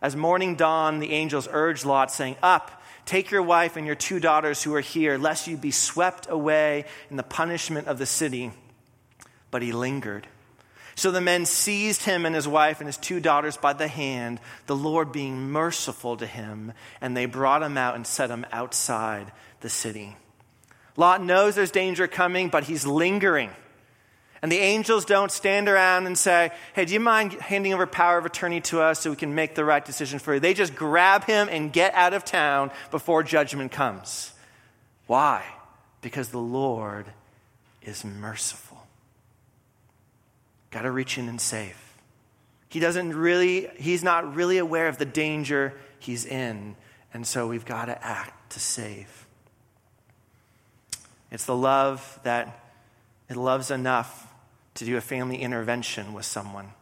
As 0.01 0.15
morning 0.15 0.55
dawned, 0.55 1.01
the 1.01 1.11
angels 1.11 1.47
urged 1.51 1.85
Lot, 1.85 2.11
saying, 2.11 2.35
Up, 2.41 2.81
take 3.05 3.29
your 3.29 3.43
wife 3.43 3.77
and 3.77 3.85
your 3.85 3.95
two 3.95 4.19
daughters 4.19 4.63
who 4.63 4.73
are 4.73 4.81
here, 4.81 5.17
lest 5.17 5.47
you 5.47 5.57
be 5.57 5.71
swept 5.71 6.27
away 6.29 6.85
in 7.09 7.17
the 7.17 7.23
punishment 7.23 7.87
of 7.87 7.99
the 7.99 8.05
city. 8.05 8.51
But 9.51 9.61
he 9.61 9.71
lingered. 9.71 10.27
So 10.95 11.11
the 11.11 11.21
men 11.21 11.45
seized 11.45 12.03
him 12.03 12.25
and 12.25 12.35
his 12.35 12.47
wife 12.47 12.79
and 12.79 12.87
his 12.87 12.97
two 12.97 13.19
daughters 13.19 13.57
by 13.57 13.73
the 13.73 13.87
hand, 13.87 14.39
the 14.65 14.75
Lord 14.75 15.11
being 15.11 15.51
merciful 15.51 16.17
to 16.17 16.27
him, 16.27 16.73
and 16.99 17.15
they 17.15 17.25
brought 17.25 17.63
him 17.63 17.77
out 17.77 17.95
and 17.95 18.05
set 18.05 18.29
him 18.29 18.45
outside 18.51 19.31
the 19.61 19.69
city. 19.69 20.17
Lot 20.97 21.23
knows 21.23 21.55
there's 21.55 21.71
danger 21.71 22.07
coming, 22.07 22.49
but 22.49 22.65
he's 22.65 22.85
lingering. 22.85 23.51
And 24.41 24.51
the 24.51 24.57
angels 24.57 25.05
don't 25.05 25.31
stand 25.31 25.69
around 25.69 26.07
and 26.07 26.17
say, 26.17 26.51
Hey, 26.73 26.85
do 26.85 26.93
you 26.93 26.99
mind 26.99 27.33
handing 27.33 27.73
over 27.73 27.85
power 27.85 28.17
of 28.17 28.25
attorney 28.25 28.59
to 28.61 28.81
us 28.81 28.99
so 28.99 29.11
we 29.11 29.15
can 29.15 29.35
make 29.35 29.53
the 29.53 29.63
right 29.63 29.85
decision 29.85 30.17
for 30.17 30.33
you? 30.33 30.39
They 30.39 30.55
just 30.55 30.75
grab 30.75 31.25
him 31.25 31.47
and 31.49 31.71
get 31.71 31.93
out 31.93 32.13
of 32.13 32.25
town 32.25 32.71
before 32.89 33.21
judgment 33.21 33.71
comes. 33.71 34.33
Why? 35.05 35.43
Because 36.01 36.29
the 36.29 36.39
Lord 36.39 37.05
is 37.83 38.03
merciful. 38.03 38.87
Got 40.71 40.83
to 40.83 40.91
reach 40.91 41.17
in 41.17 41.29
and 41.29 41.39
save. 41.39 41.77
He 42.69 42.79
doesn't 42.79 43.13
really, 43.15 43.69
he's 43.77 44.03
not 44.03 44.35
really 44.35 44.57
aware 44.57 44.87
of 44.87 44.97
the 44.97 45.05
danger 45.05 45.73
he's 45.99 46.25
in. 46.25 46.75
And 47.13 47.27
so 47.27 47.47
we've 47.47 47.65
got 47.65 47.85
to 47.85 48.03
act 48.03 48.53
to 48.53 48.59
save. 48.59 49.27
It's 51.29 51.45
the 51.45 51.55
love 51.55 52.19
that 52.23 52.57
it 53.29 53.35
loves 53.35 53.69
enough 53.69 54.30
to 54.75 54.85
do 54.85 54.97
a 54.97 55.01
family 55.01 55.37
intervention 55.37 56.13
with 56.13 56.25
someone. 56.25 56.73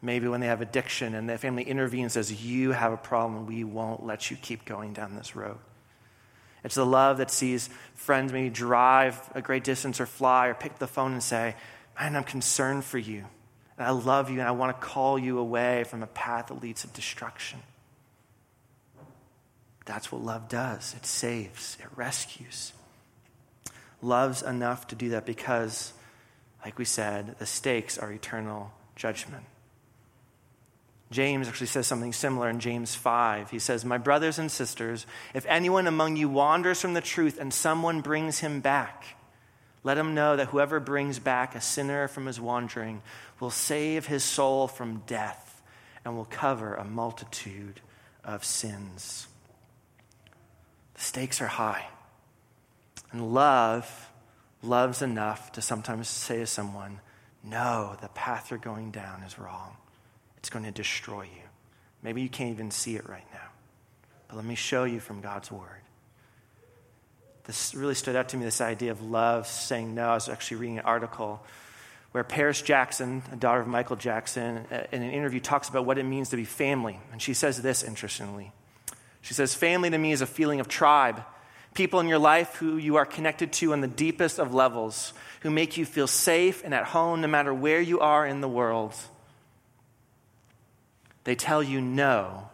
Maybe 0.00 0.28
when 0.28 0.40
they 0.40 0.48
have 0.48 0.60
addiction 0.60 1.14
and 1.14 1.28
the 1.28 1.38
family 1.38 1.62
intervenes 1.62 2.12
says, 2.12 2.44
You 2.44 2.72
have 2.72 2.92
a 2.92 2.96
problem, 2.96 3.46
we 3.46 3.64
won't 3.64 4.04
let 4.04 4.30
you 4.30 4.36
keep 4.36 4.64
going 4.64 4.92
down 4.92 5.16
this 5.16 5.34
road. 5.34 5.58
It's 6.62 6.74
the 6.74 6.86
love 6.86 7.18
that 7.18 7.30
sees 7.30 7.68
friends 7.94 8.32
maybe 8.32 8.50
drive 8.50 9.20
a 9.34 9.42
great 9.42 9.64
distance 9.64 10.00
or 10.00 10.06
fly 10.06 10.48
or 10.48 10.54
pick 10.54 10.78
the 10.78 10.86
phone 10.86 11.12
and 11.12 11.22
say, 11.22 11.54
Man, 11.98 12.16
I'm 12.16 12.24
concerned 12.24 12.84
for 12.84 12.98
you. 12.98 13.24
And 13.78 13.86
I 13.86 13.90
love 13.90 14.30
you 14.30 14.40
and 14.40 14.48
I 14.48 14.52
want 14.52 14.78
to 14.78 14.86
call 14.86 15.18
you 15.18 15.38
away 15.38 15.84
from 15.84 16.02
a 16.02 16.06
path 16.06 16.48
that 16.48 16.62
leads 16.62 16.82
to 16.82 16.88
destruction. 16.88 17.60
That's 19.84 20.10
what 20.10 20.22
love 20.22 20.48
does 20.48 20.94
it 20.94 21.06
saves, 21.06 21.76
it 21.80 21.88
rescues. 21.96 22.72
Loves 24.02 24.42
enough 24.42 24.86
to 24.88 24.94
do 24.94 25.10
that 25.10 25.24
because 25.24 25.92
like 26.64 26.78
we 26.78 26.84
said, 26.84 27.36
the 27.38 27.46
stakes 27.46 27.98
are 27.98 28.10
eternal 28.10 28.72
judgment. 28.96 29.44
James 31.10 31.46
actually 31.46 31.66
says 31.66 31.86
something 31.86 32.12
similar 32.12 32.48
in 32.48 32.58
James 32.58 32.94
5. 32.94 33.50
He 33.50 33.58
says, 33.58 33.84
My 33.84 33.98
brothers 33.98 34.38
and 34.38 34.50
sisters, 34.50 35.06
if 35.34 35.44
anyone 35.46 35.86
among 35.86 36.16
you 36.16 36.28
wanders 36.28 36.80
from 36.80 36.94
the 36.94 37.00
truth 37.00 37.38
and 37.38 37.52
someone 37.52 38.00
brings 38.00 38.38
him 38.38 38.60
back, 38.60 39.04
let 39.84 39.98
him 39.98 40.14
know 40.14 40.36
that 40.36 40.48
whoever 40.48 40.80
brings 40.80 41.18
back 41.18 41.54
a 41.54 41.60
sinner 41.60 42.08
from 42.08 42.26
his 42.26 42.40
wandering 42.40 43.02
will 43.38 43.50
save 43.50 44.06
his 44.06 44.24
soul 44.24 44.66
from 44.66 45.02
death 45.06 45.62
and 46.04 46.16
will 46.16 46.24
cover 46.24 46.74
a 46.74 46.84
multitude 46.84 47.80
of 48.24 48.44
sins. 48.44 49.28
The 50.94 51.00
stakes 51.02 51.40
are 51.42 51.46
high. 51.46 51.88
And 53.12 53.34
love 53.34 54.10
loves 54.64 55.02
enough 55.02 55.52
to 55.52 55.62
sometimes 55.62 56.08
say 56.08 56.38
to 56.38 56.46
someone, 56.46 57.00
No, 57.42 57.96
the 58.00 58.08
path 58.08 58.50
you're 58.50 58.58
going 58.58 58.90
down 58.90 59.22
is 59.22 59.38
wrong. 59.38 59.76
It's 60.38 60.50
going 60.50 60.64
to 60.64 60.70
destroy 60.70 61.22
you. 61.22 61.42
Maybe 62.02 62.22
you 62.22 62.28
can't 62.28 62.50
even 62.50 62.70
see 62.70 62.96
it 62.96 63.08
right 63.08 63.26
now. 63.32 63.48
But 64.28 64.36
let 64.36 64.44
me 64.44 64.54
show 64.54 64.84
you 64.84 65.00
from 65.00 65.20
God's 65.20 65.50
word. 65.50 65.80
This 67.44 67.74
really 67.74 67.94
stood 67.94 68.16
out 68.16 68.30
to 68.30 68.36
me 68.36 68.44
this 68.44 68.60
idea 68.60 68.90
of 68.90 69.02
love 69.02 69.46
saying 69.46 69.94
no. 69.94 70.08
I 70.08 70.14
was 70.14 70.28
actually 70.28 70.58
reading 70.58 70.78
an 70.78 70.84
article 70.84 71.44
where 72.12 72.24
Paris 72.24 72.62
Jackson, 72.62 73.22
a 73.32 73.36
daughter 73.36 73.60
of 73.60 73.66
Michael 73.66 73.96
Jackson, 73.96 74.64
uh, 74.70 74.84
in 74.92 75.02
an 75.02 75.10
interview 75.10 75.40
talks 75.40 75.68
about 75.68 75.84
what 75.84 75.98
it 75.98 76.04
means 76.04 76.30
to 76.30 76.36
be 76.36 76.44
family. 76.44 76.98
And 77.12 77.20
she 77.20 77.34
says 77.34 77.60
this 77.60 77.82
interestingly. 77.82 78.52
She 79.20 79.34
says, 79.34 79.54
Family 79.54 79.90
to 79.90 79.98
me 79.98 80.12
is 80.12 80.20
a 80.20 80.26
feeling 80.26 80.60
of 80.60 80.68
tribe 80.68 81.24
people 81.74 82.00
in 82.00 82.08
your 82.08 82.18
life 82.18 82.54
who 82.56 82.76
you 82.76 82.96
are 82.96 83.04
connected 83.04 83.52
to 83.52 83.72
on 83.72 83.80
the 83.80 83.88
deepest 83.88 84.38
of 84.38 84.54
levels, 84.54 85.12
who 85.40 85.50
make 85.50 85.76
you 85.76 85.84
feel 85.84 86.06
safe 86.06 86.64
and 86.64 86.72
at 86.72 86.86
home 86.86 87.20
no 87.20 87.28
matter 87.28 87.52
where 87.52 87.80
you 87.80 88.00
are 88.00 88.26
in 88.26 88.40
the 88.40 88.48
world. 88.48 88.94
They 91.24 91.34
tell 91.34 91.62
you 91.62 91.80
no 91.80 92.48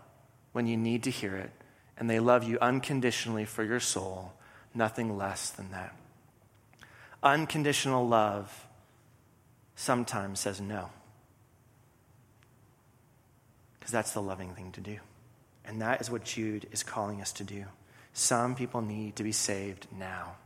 when 0.53 0.67
you 0.67 0.77
need 0.77 1.05
to 1.05 1.11
hear 1.11 1.37
it, 1.37 1.51
and 1.97 2.09
they 2.09 2.19
love 2.19 2.45
you 2.45 2.59
unconditionally 2.61 3.45
for 3.45 3.63
your 3.63 3.81
soul, 3.81 4.33
nothing 4.75 5.17
less 5.17 5.51
than 5.51 5.71
that. 5.71 5.95
Unconditional 7.23 8.09
love 8.09 8.67
sometimes 9.77 10.41
says 10.41 10.61
no. 10.61 10.91
Because 13.79 13.93
that's 13.93 14.13
the 14.13 14.23
loving 14.23 14.55
thing 14.55 14.73
to 14.73 14.81
do. 14.81 14.99
And 15.65 15.83
that 15.83 16.01
is 16.01 16.11
what 16.11 16.25
Jude 16.25 16.67
is 16.73 16.83
calling 16.83 17.21
us 17.21 17.33
to 17.33 17.45
do. 17.45 17.65
Some 18.13 18.55
people 18.55 18.83
need 18.83 19.17
to 19.17 19.23
be 19.23 19.33
saved 19.33 19.87
now. 19.97 20.37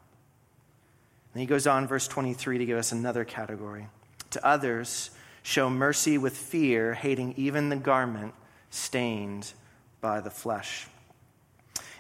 And 1.32 1.40
he 1.40 1.46
goes 1.46 1.66
on, 1.66 1.86
verse 1.86 2.06
23, 2.06 2.58
to 2.58 2.66
give 2.66 2.78
us 2.78 2.92
another 2.92 3.24
category. 3.24 3.88
To 4.30 4.46
others, 4.46 5.10
show 5.42 5.68
mercy 5.68 6.16
with 6.18 6.36
fear, 6.36 6.94
hating 6.94 7.34
even 7.36 7.68
the 7.68 7.76
garment 7.76 8.34
stained 8.70 9.52
by 10.00 10.20
the 10.20 10.30
flesh. 10.30 10.86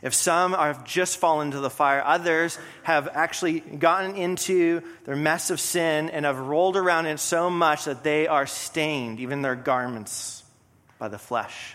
If 0.02 0.12
some 0.12 0.52
have 0.52 0.84
just 0.84 1.16
fallen 1.16 1.52
to 1.52 1.60
the 1.60 1.70
fire, 1.70 2.02
others 2.04 2.58
have 2.82 3.08
actually 3.14 3.60
gotten 3.60 4.16
into 4.16 4.82
their 5.04 5.16
mess 5.16 5.48
of 5.50 5.58
sin 5.58 6.10
and 6.10 6.26
have 6.26 6.38
rolled 6.38 6.76
around 6.76 7.06
in 7.06 7.16
so 7.16 7.48
much 7.48 7.86
that 7.86 8.04
they 8.04 8.26
are 8.26 8.46
stained, 8.46 9.18
even 9.18 9.40
their 9.40 9.56
garments, 9.56 10.42
by 10.98 11.08
the 11.08 11.18
flesh. 11.18 11.74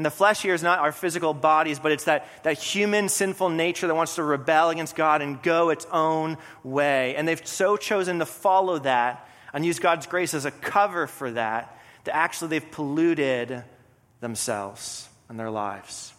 And 0.00 0.06
the 0.06 0.10
flesh 0.10 0.40
here 0.40 0.54
is 0.54 0.62
not 0.62 0.78
our 0.78 0.92
physical 0.92 1.34
bodies, 1.34 1.78
but 1.78 1.92
it's 1.92 2.04
that, 2.04 2.26
that 2.42 2.56
human 2.56 3.10
sinful 3.10 3.50
nature 3.50 3.86
that 3.86 3.94
wants 3.94 4.14
to 4.14 4.22
rebel 4.22 4.70
against 4.70 4.96
God 4.96 5.20
and 5.20 5.42
go 5.42 5.68
its 5.68 5.86
own 5.92 6.38
way. 6.64 7.14
And 7.16 7.28
they've 7.28 7.46
so 7.46 7.76
chosen 7.76 8.18
to 8.20 8.24
follow 8.24 8.78
that 8.78 9.28
and 9.52 9.62
use 9.62 9.78
God's 9.78 10.06
grace 10.06 10.32
as 10.32 10.46
a 10.46 10.50
cover 10.50 11.06
for 11.06 11.30
that, 11.32 11.78
that 12.04 12.16
actually 12.16 12.48
they've 12.48 12.70
polluted 12.70 13.62
themselves 14.20 15.06
and 15.28 15.38
their 15.38 15.50
lives. 15.50 16.14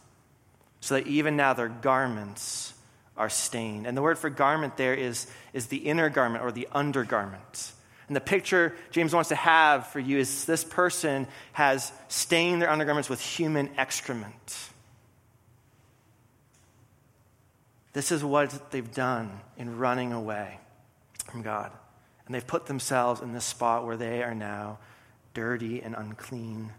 So 0.81 0.93
that 0.93 1.07
even 1.07 1.35
now 1.35 1.53
their 1.53 1.67
garments 1.67 2.75
are 3.17 3.29
stained. 3.29 3.88
And 3.88 3.97
the 3.97 4.03
word 4.03 4.19
for 4.19 4.29
garment 4.29 4.77
there 4.77 4.93
is, 4.93 5.25
is 5.53 5.65
the 5.65 5.77
inner 5.77 6.11
garment 6.11 6.43
or 6.43 6.51
the 6.51 6.67
undergarment. 6.71 7.71
And 8.11 8.15
the 8.17 8.19
picture 8.19 8.75
James 8.89 9.13
wants 9.13 9.29
to 9.29 9.35
have 9.35 9.87
for 9.87 10.01
you 10.01 10.17
is 10.17 10.43
this 10.43 10.65
person 10.65 11.27
has 11.53 11.93
stained 12.09 12.61
their 12.61 12.69
undergarments 12.69 13.09
with 13.09 13.21
human 13.21 13.69
excrement. 13.77 14.67
This 17.93 18.11
is 18.11 18.21
what 18.21 18.69
they've 18.69 18.93
done 18.93 19.39
in 19.57 19.77
running 19.77 20.11
away 20.11 20.59
from 21.23 21.41
God. 21.41 21.71
And 22.25 22.35
they've 22.35 22.45
put 22.45 22.65
themselves 22.65 23.21
in 23.21 23.31
this 23.31 23.45
spot 23.45 23.85
where 23.85 23.95
they 23.95 24.23
are 24.23 24.35
now 24.35 24.79
dirty 25.33 25.81
and 25.81 25.95
unclean. 25.95 26.73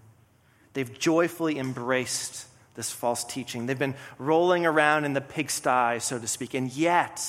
They've 0.74 0.98
joyfully 0.98 1.58
embraced 1.58 2.46
this 2.74 2.92
false 2.92 3.24
teaching. 3.24 3.64
They've 3.64 3.78
been 3.78 3.94
rolling 4.18 4.66
around 4.66 5.06
in 5.06 5.14
the 5.14 5.22
pigsty, 5.22 5.98
so 6.00 6.18
to 6.18 6.28
speak. 6.28 6.52
And 6.52 6.70
yet, 6.70 7.22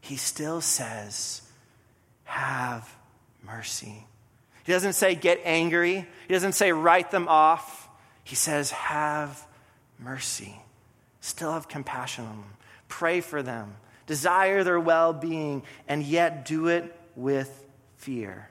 he 0.00 0.16
still 0.16 0.60
says, 0.60 1.42
Have 2.30 2.88
mercy. 3.44 4.06
He 4.62 4.72
doesn't 4.72 4.92
say, 4.92 5.16
Get 5.16 5.40
angry. 5.42 6.06
He 6.28 6.32
doesn't 6.32 6.52
say, 6.52 6.70
Write 6.70 7.10
them 7.10 7.26
off. 7.26 7.88
He 8.22 8.36
says, 8.36 8.70
Have 8.70 9.44
mercy. 9.98 10.60
Still 11.20 11.52
have 11.52 11.66
compassion 11.66 12.24
on 12.24 12.36
them. 12.36 12.54
Pray 12.86 13.20
for 13.20 13.42
them. 13.42 13.74
Desire 14.06 14.62
their 14.62 14.78
well 14.78 15.12
being, 15.12 15.64
and 15.88 16.04
yet 16.04 16.44
do 16.44 16.68
it 16.68 16.96
with 17.16 17.66
fear. 17.96 18.48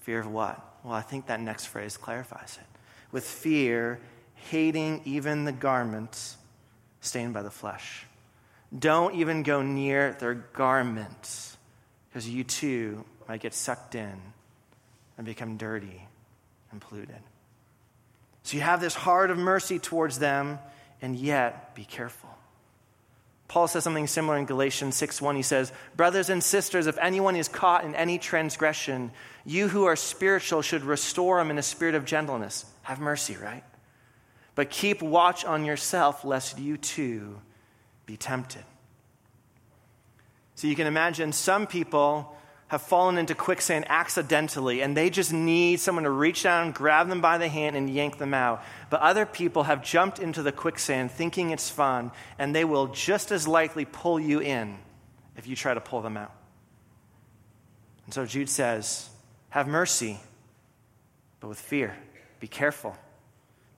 Fear 0.00 0.20
of 0.20 0.26
what? 0.26 0.60
Well, 0.82 0.94
I 0.94 1.02
think 1.02 1.26
that 1.26 1.40
next 1.40 1.66
phrase 1.66 1.96
clarifies 1.96 2.58
it. 2.60 2.78
With 3.12 3.24
fear, 3.24 4.00
hating 4.34 5.02
even 5.04 5.44
the 5.44 5.52
garments 5.52 6.36
stained 7.00 7.32
by 7.32 7.42
the 7.42 7.50
flesh. 7.50 8.06
Don't 8.76 9.14
even 9.14 9.44
go 9.44 9.62
near 9.62 10.14
their 10.18 10.34
garments, 10.34 11.56
because 12.12 12.28
you 12.28 12.44
too 12.44 13.04
might 13.26 13.40
get 13.40 13.54
sucked 13.54 13.94
in 13.94 14.20
and 15.16 15.24
become 15.24 15.56
dirty 15.56 16.06
and 16.70 16.80
polluted. 16.80 17.22
So 18.42 18.56
you 18.56 18.62
have 18.62 18.80
this 18.80 18.94
heart 18.94 19.30
of 19.30 19.38
mercy 19.38 19.78
towards 19.78 20.18
them, 20.18 20.58
and 21.00 21.16
yet 21.16 21.74
be 21.74 21.84
careful. 21.84 22.28
Paul 23.48 23.68
says 23.68 23.84
something 23.84 24.06
similar 24.06 24.36
in 24.36 24.46
Galatians 24.46 24.96
6:1. 24.96 25.36
He 25.36 25.42
says, 25.42 25.72
"Brothers 25.96 26.28
and 26.28 26.42
sisters, 26.42 26.86
if 26.86 26.98
anyone 26.98 27.36
is 27.36 27.48
caught 27.48 27.84
in 27.84 27.94
any 27.94 28.18
transgression, 28.18 29.12
you 29.44 29.68
who 29.68 29.84
are 29.84 29.96
spiritual 29.96 30.62
should 30.62 30.84
restore 30.84 31.40
him 31.40 31.50
in 31.50 31.58
a 31.58 31.62
spirit 31.62 31.94
of 31.94 32.04
gentleness. 32.04 32.66
Have 32.82 32.98
mercy, 32.98 33.36
right? 33.36 33.64
But 34.54 34.70
keep 34.70 35.02
watch 35.02 35.44
on 35.44 35.64
yourself 35.64 36.24
lest 36.24 36.58
you 36.58 36.76
too 36.76 37.40
be 38.06 38.16
tempted." 38.16 38.64
So 40.62 40.68
you 40.68 40.76
can 40.76 40.86
imagine 40.86 41.32
some 41.32 41.66
people 41.66 42.36
have 42.68 42.82
fallen 42.82 43.18
into 43.18 43.34
quicksand 43.34 43.84
accidentally, 43.88 44.80
and 44.80 44.96
they 44.96 45.10
just 45.10 45.32
need 45.32 45.80
someone 45.80 46.04
to 46.04 46.10
reach 46.10 46.44
down, 46.44 46.70
grab 46.70 47.08
them 47.08 47.20
by 47.20 47.36
the 47.38 47.48
hand, 47.48 47.74
and 47.74 47.90
yank 47.90 48.18
them 48.18 48.32
out. 48.32 48.62
But 48.88 49.00
other 49.00 49.26
people 49.26 49.64
have 49.64 49.82
jumped 49.82 50.20
into 50.20 50.40
the 50.40 50.52
quicksand 50.52 51.10
thinking 51.10 51.50
it's 51.50 51.68
fun, 51.68 52.12
and 52.38 52.54
they 52.54 52.64
will 52.64 52.86
just 52.86 53.32
as 53.32 53.48
likely 53.48 53.84
pull 53.84 54.20
you 54.20 54.38
in 54.38 54.78
if 55.36 55.48
you 55.48 55.56
try 55.56 55.74
to 55.74 55.80
pull 55.80 56.00
them 56.00 56.16
out. 56.16 56.32
And 58.04 58.14
so 58.14 58.24
Jude 58.24 58.48
says, 58.48 59.10
Have 59.48 59.66
mercy, 59.66 60.20
but 61.40 61.48
with 61.48 61.58
fear. 61.58 61.96
Be 62.38 62.46
careful, 62.46 62.96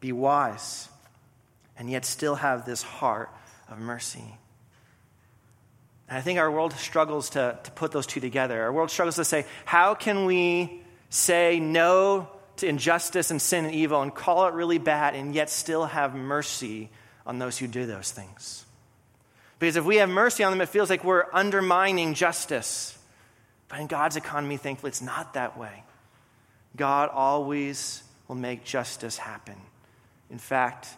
be 0.00 0.12
wise, 0.12 0.90
and 1.78 1.88
yet 1.88 2.04
still 2.04 2.34
have 2.34 2.66
this 2.66 2.82
heart 2.82 3.30
of 3.70 3.78
mercy. 3.78 4.36
And 6.08 6.18
I 6.18 6.20
think 6.20 6.38
our 6.38 6.50
world 6.50 6.72
struggles 6.74 7.30
to, 7.30 7.58
to 7.62 7.70
put 7.72 7.92
those 7.92 8.06
two 8.06 8.20
together. 8.20 8.62
Our 8.62 8.72
world 8.72 8.90
struggles 8.90 9.16
to 9.16 9.24
say, 9.24 9.46
how 9.64 9.94
can 9.94 10.26
we 10.26 10.82
say 11.08 11.60
no 11.60 12.28
to 12.56 12.68
injustice 12.68 13.30
and 13.30 13.40
sin 13.40 13.64
and 13.64 13.74
evil 13.74 14.02
and 14.02 14.14
call 14.14 14.46
it 14.46 14.54
really 14.54 14.78
bad 14.78 15.14
and 15.14 15.34
yet 15.34 15.50
still 15.50 15.86
have 15.86 16.14
mercy 16.14 16.90
on 17.26 17.38
those 17.38 17.56
who 17.58 17.66
do 17.66 17.86
those 17.86 18.10
things? 18.10 18.64
Because 19.58 19.76
if 19.76 19.84
we 19.84 19.96
have 19.96 20.10
mercy 20.10 20.44
on 20.44 20.52
them, 20.52 20.60
it 20.60 20.68
feels 20.68 20.90
like 20.90 21.04
we're 21.04 21.24
undermining 21.32 22.14
justice. 22.14 22.98
But 23.68 23.80
in 23.80 23.86
God's 23.86 24.16
economy, 24.16 24.56
thankfully, 24.56 24.90
it's 24.90 25.00
not 25.00 25.34
that 25.34 25.56
way. 25.56 25.84
God 26.76 27.08
always 27.08 28.02
will 28.28 28.36
make 28.36 28.64
justice 28.64 29.16
happen. 29.16 29.56
In 30.30 30.38
fact, 30.38 30.88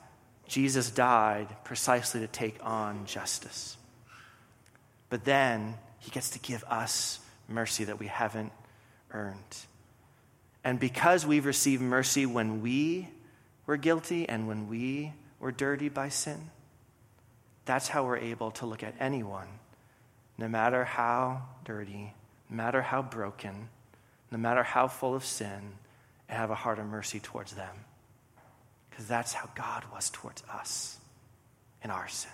Jesus 0.48 0.90
died 0.90 1.48
precisely 1.64 2.20
to 2.20 2.26
take 2.26 2.58
on 2.62 3.06
justice. 3.06 3.76
But 5.08 5.24
then 5.24 5.74
he 5.98 6.10
gets 6.10 6.30
to 6.30 6.38
give 6.38 6.64
us 6.64 7.20
mercy 7.48 7.84
that 7.84 7.98
we 7.98 8.06
haven't 8.06 8.52
earned. 9.12 9.56
And 10.64 10.80
because 10.80 11.24
we've 11.24 11.46
received 11.46 11.82
mercy 11.82 12.26
when 12.26 12.60
we 12.60 13.08
were 13.66 13.76
guilty 13.76 14.28
and 14.28 14.48
when 14.48 14.68
we 14.68 15.12
were 15.38 15.52
dirty 15.52 15.88
by 15.88 16.08
sin, 16.08 16.50
that's 17.64 17.88
how 17.88 18.04
we're 18.04 18.18
able 18.18 18.50
to 18.52 18.66
look 18.66 18.82
at 18.82 18.94
anyone, 18.98 19.48
no 20.38 20.48
matter 20.48 20.84
how 20.84 21.42
dirty, 21.64 22.14
no 22.48 22.56
matter 22.56 22.82
how 22.82 23.02
broken, 23.02 23.68
no 24.30 24.38
matter 24.38 24.62
how 24.62 24.88
full 24.88 25.14
of 25.14 25.24
sin, 25.24 25.74
and 26.28 26.38
have 26.38 26.50
a 26.50 26.54
heart 26.54 26.78
of 26.78 26.86
mercy 26.86 27.20
towards 27.20 27.52
them. 27.52 27.76
Because 28.90 29.06
that's 29.06 29.32
how 29.32 29.48
God 29.54 29.84
was 29.92 30.10
towards 30.10 30.42
us 30.52 30.98
in 31.82 31.90
our 31.90 32.08
sin. 32.08 32.30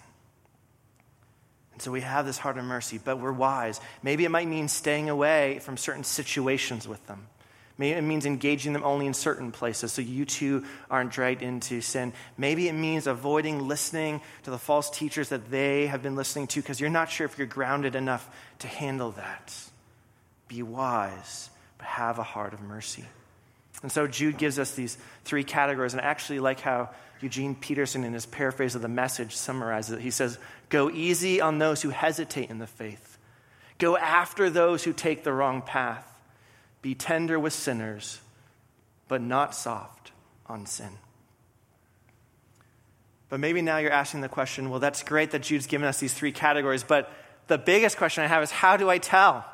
And 1.73 1.83
so 1.83 1.91
we 1.91 2.03
have 2.03 2.27
this 2.27 2.39
heart 2.39 2.59
of 2.59 2.65
mercy, 2.65 3.01
but 3.03 3.19
we're 3.19 3.33
wise. 3.33 3.81
Maybe 4.03 4.25
it 4.25 4.31
might 4.31 4.49
mean 4.49 4.69
staying 4.69 5.09
away 5.09 5.59
from 5.61 5.77
certain 5.77 6.05
situations 6.05 6.87
with 6.87 7.05
them. 7.07 7.27
Maybe 7.79 7.97
it 7.97 8.03
means 8.03 8.27
engaging 8.27 8.75
them 8.75 8.85
only 8.85 9.07
in 9.07 9.15
certain 9.15 9.51
places 9.51 9.93
so 9.93 10.03
you 10.03 10.25
too 10.25 10.65
aren't 10.91 11.11
dragged 11.11 11.43
into 11.43 11.81
sin. 11.81 12.13
Maybe 12.37 12.69
it 12.69 12.75
means 12.75 13.07
avoiding 13.07 13.67
listening 13.67 14.21
to 14.43 14.51
the 14.51 14.59
false 14.59 14.91
teachers 14.91 15.31
that 15.31 15.51
they 15.51 15.87
have 15.87 16.03
been 16.03 16.15
listening 16.15 16.47
to 16.49 16.61
because 16.61 16.81
you're 16.81 16.91
not 16.91 17.11
sure 17.11 17.25
if 17.25 17.39
you're 17.39 17.47
grounded 17.47 17.97
enough 17.97 18.29
to 18.61 18.69
handle 18.69 19.13
that. 19.13 19.55
Be 20.49 20.63
wise, 20.63 21.49
but 21.79 21.87
have 21.87 22.19
a 22.19 22.23
heart 22.23 22.53
of 22.53 22.61
mercy. 22.61 23.05
And 23.83 23.91
so 23.91 24.07
Jude 24.07 24.39
gives 24.39 24.59
us 24.59 24.75
these 24.75 24.97
three 25.25 25.43
categories, 25.43 25.93
and 25.93 26.01
I 26.01 26.05
actually 26.05 26.39
like 26.39 26.61
how 26.61 26.91
Eugene 27.23 27.55
Peterson, 27.55 28.05
in 28.05 28.13
his 28.13 28.27
paraphrase 28.27 28.75
of 28.75 28.83
the 28.83 28.89
message, 28.89 29.37
summarizes 29.37 29.99
it. 29.99 30.01
He 30.01 30.11
says, 30.11 30.39
Go 30.69 30.91
easy 30.91 31.41
on 31.41 31.59
those 31.59 31.83
who 31.83 31.91
hesitate 31.91 32.51
in 32.51 32.59
the 32.59 32.67
faith, 32.67 33.19
go 33.79 33.97
after 33.97 34.51
those 34.51 34.85
who 34.85 34.93
take 34.93 35.25
the 35.25 35.33
wrong 35.33 35.63
path, 35.63 36.07
be 36.83 36.95
tender 36.95 37.39
with 37.39 37.53
sinners, 37.53 38.21
but 39.09 39.21
not 39.21 39.55
soft 39.55 40.13
on 40.47 40.67
sin. 40.67 40.91
But 43.29 43.41
maybe 43.41 43.63
now 43.63 43.79
you're 43.79 43.93
asking 43.93 44.21
the 44.21 44.29
question 44.29 44.69
well, 44.69 44.81
that's 44.81 45.03
great 45.03 45.31
that 45.31 45.43
Jude's 45.43 45.67
given 45.67 45.89
us 45.89 45.99
these 45.99 46.13
three 46.13 46.33
categories, 46.33 46.85
but 46.85 47.11
the 47.47 47.57
biggest 47.57 47.97
question 47.97 48.25
I 48.25 48.27
have 48.27 48.43
is 48.43 48.51
how 48.51 48.77
do 48.77 48.91
I 48.91 48.99
tell? 48.99 49.45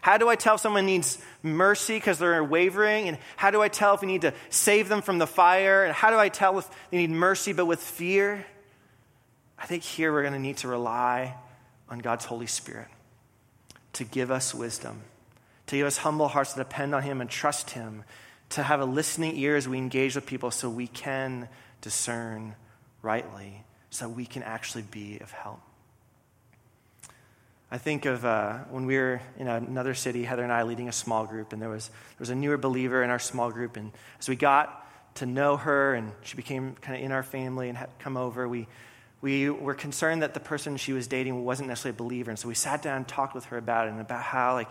How 0.00 0.16
do 0.18 0.28
I 0.28 0.36
tell 0.36 0.54
if 0.54 0.60
someone 0.60 0.86
needs 0.86 1.18
mercy 1.42 1.96
because 1.96 2.18
they're 2.18 2.44
wavering? 2.44 3.08
And 3.08 3.18
how 3.36 3.50
do 3.50 3.60
I 3.60 3.68
tell 3.68 3.94
if 3.94 4.00
we 4.00 4.06
need 4.06 4.22
to 4.22 4.32
save 4.50 4.88
them 4.88 5.02
from 5.02 5.18
the 5.18 5.26
fire? 5.26 5.84
And 5.84 5.92
how 5.92 6.10
do 6.10 6.18
I 6.18 6.28
tell 6.28 6.58
if 6.58 6.68
they 6.90 6.98
need 6.98 7.10
mercy 7.10 7.52
but 7.52 7.66
with 7.66 7.80
fear? 7.80 8.46
I 9.58 9.66
think 9.66 9.82
here 9.82 10.12
we're 10.12 10.22
going 10.22 10.34
to 10.34 10.38
need 10.38 10.58
to 10.58 10.68
rely 10.68 11.34
on 11.88 11.98
God's 11.98 12.24
Holy 12.24 12.46
Spirit 12.46 12.88
to 13.94 14.04
give 14.04 14.30
us 14.30 14.54
wisdom, 14.54 15.02
to 15.66 15.76
give 15.76 15.86
us 15.86 15.98
humble 15.98 16.28
hearts 16.28 16.52
to 16.52 16.58
depend 16.58 16.94
on 16.94 17.02
Him 17.02 17.20
and 17.20 17.28
trust 17.28 17.70
Him, 17.70 18.04
to 18.50 18.62
have 18.62 18.80
a 18.80 18.84
listening 18.84 19.36
ear 19.36 19.56
as 19.56 19.68
we 19.68 19.78
engage 19.78 20.14
with 20.14 20.26
people 20.26 20.50
so 20.50 20.70
we 20.70 20.86
can 20.86 21.48
discern 21.80 22.54
rightly, 23.02 23.64
so 23.90 24.08
we 24.08 24.26
can 24.26 24.42
actually 24.42 24.82
be 24.82 25.18
of 25.18 25.32
help. 25.32 25.60
I 27.70 27.76
think 27.76 28.06
of 28.06 28.24
uh, 28.24 28.60
when 28.70 28.86
we 28.86 28.96
were 28.96 29.20
in 29.36 29.46
another 29.46 29.92
city, 29.92 30.24
Heather 30.24 30.42
and 30.42 30.52
I 30.52 30.62
leading 30.62 30.88
a 30.88 30.92
small 30.92 31.26
group, 31.26 31.52
and 31.52 31.60
there 31.60 31.68
was, 31.68 31.88
there 31.88 32.20
was 32.20 32.30
a 32.30 32.34
newer 32.34 32.56
believer 32.56 33.02
in 33.02 33.10
our 33.10 33.18
small 33.18 33.50
group. 33.50 33.76
And 33.76 33.92
as 34.18 34.28
we 34.28 34.36
got 34.36 34.86
to 35.16 35.26
know 35.26 35.58
her 35.58 35.94
and 35.94 36.12
she 36.22 36.34
became 36.34 36.76
kind 36.80 36.96
of 36.98 37.04
in 37.04 37.12
our 37.12 37.22
family 37.22 37.68
and 37.68 37.76
had 37.76 37.90
come 37.98 38.16
over, 38.16 38.48
we, 38.48 38.68
we 39.20 39.50
were 39.50 39.74
concerned 39.74 40.22
that 40.22 40.32
the 40.32 40.40
person 40.40 40.78
she 40.78 40.94
was 40.94 41.08
dating 41.08 41.44
wasn't 41.44 41.68
necessarily 41.68 41.96
a 41.96 41.98
believer. 41.98 42.30
And 42.30 42.38
so 42.38 42.48
we 42.48 42.54
sat 42.54 42.80
down 42.80 42.96
and 42.96 43.08
talked 43.08 43.34
with 43.34 43.46
her 43.46 43.58
about 43.58 43.86
it 43.86 43.90
and 43.90 44.00
about 44.00 44.22
how, 44.22 44.54
like, 44.54 44.68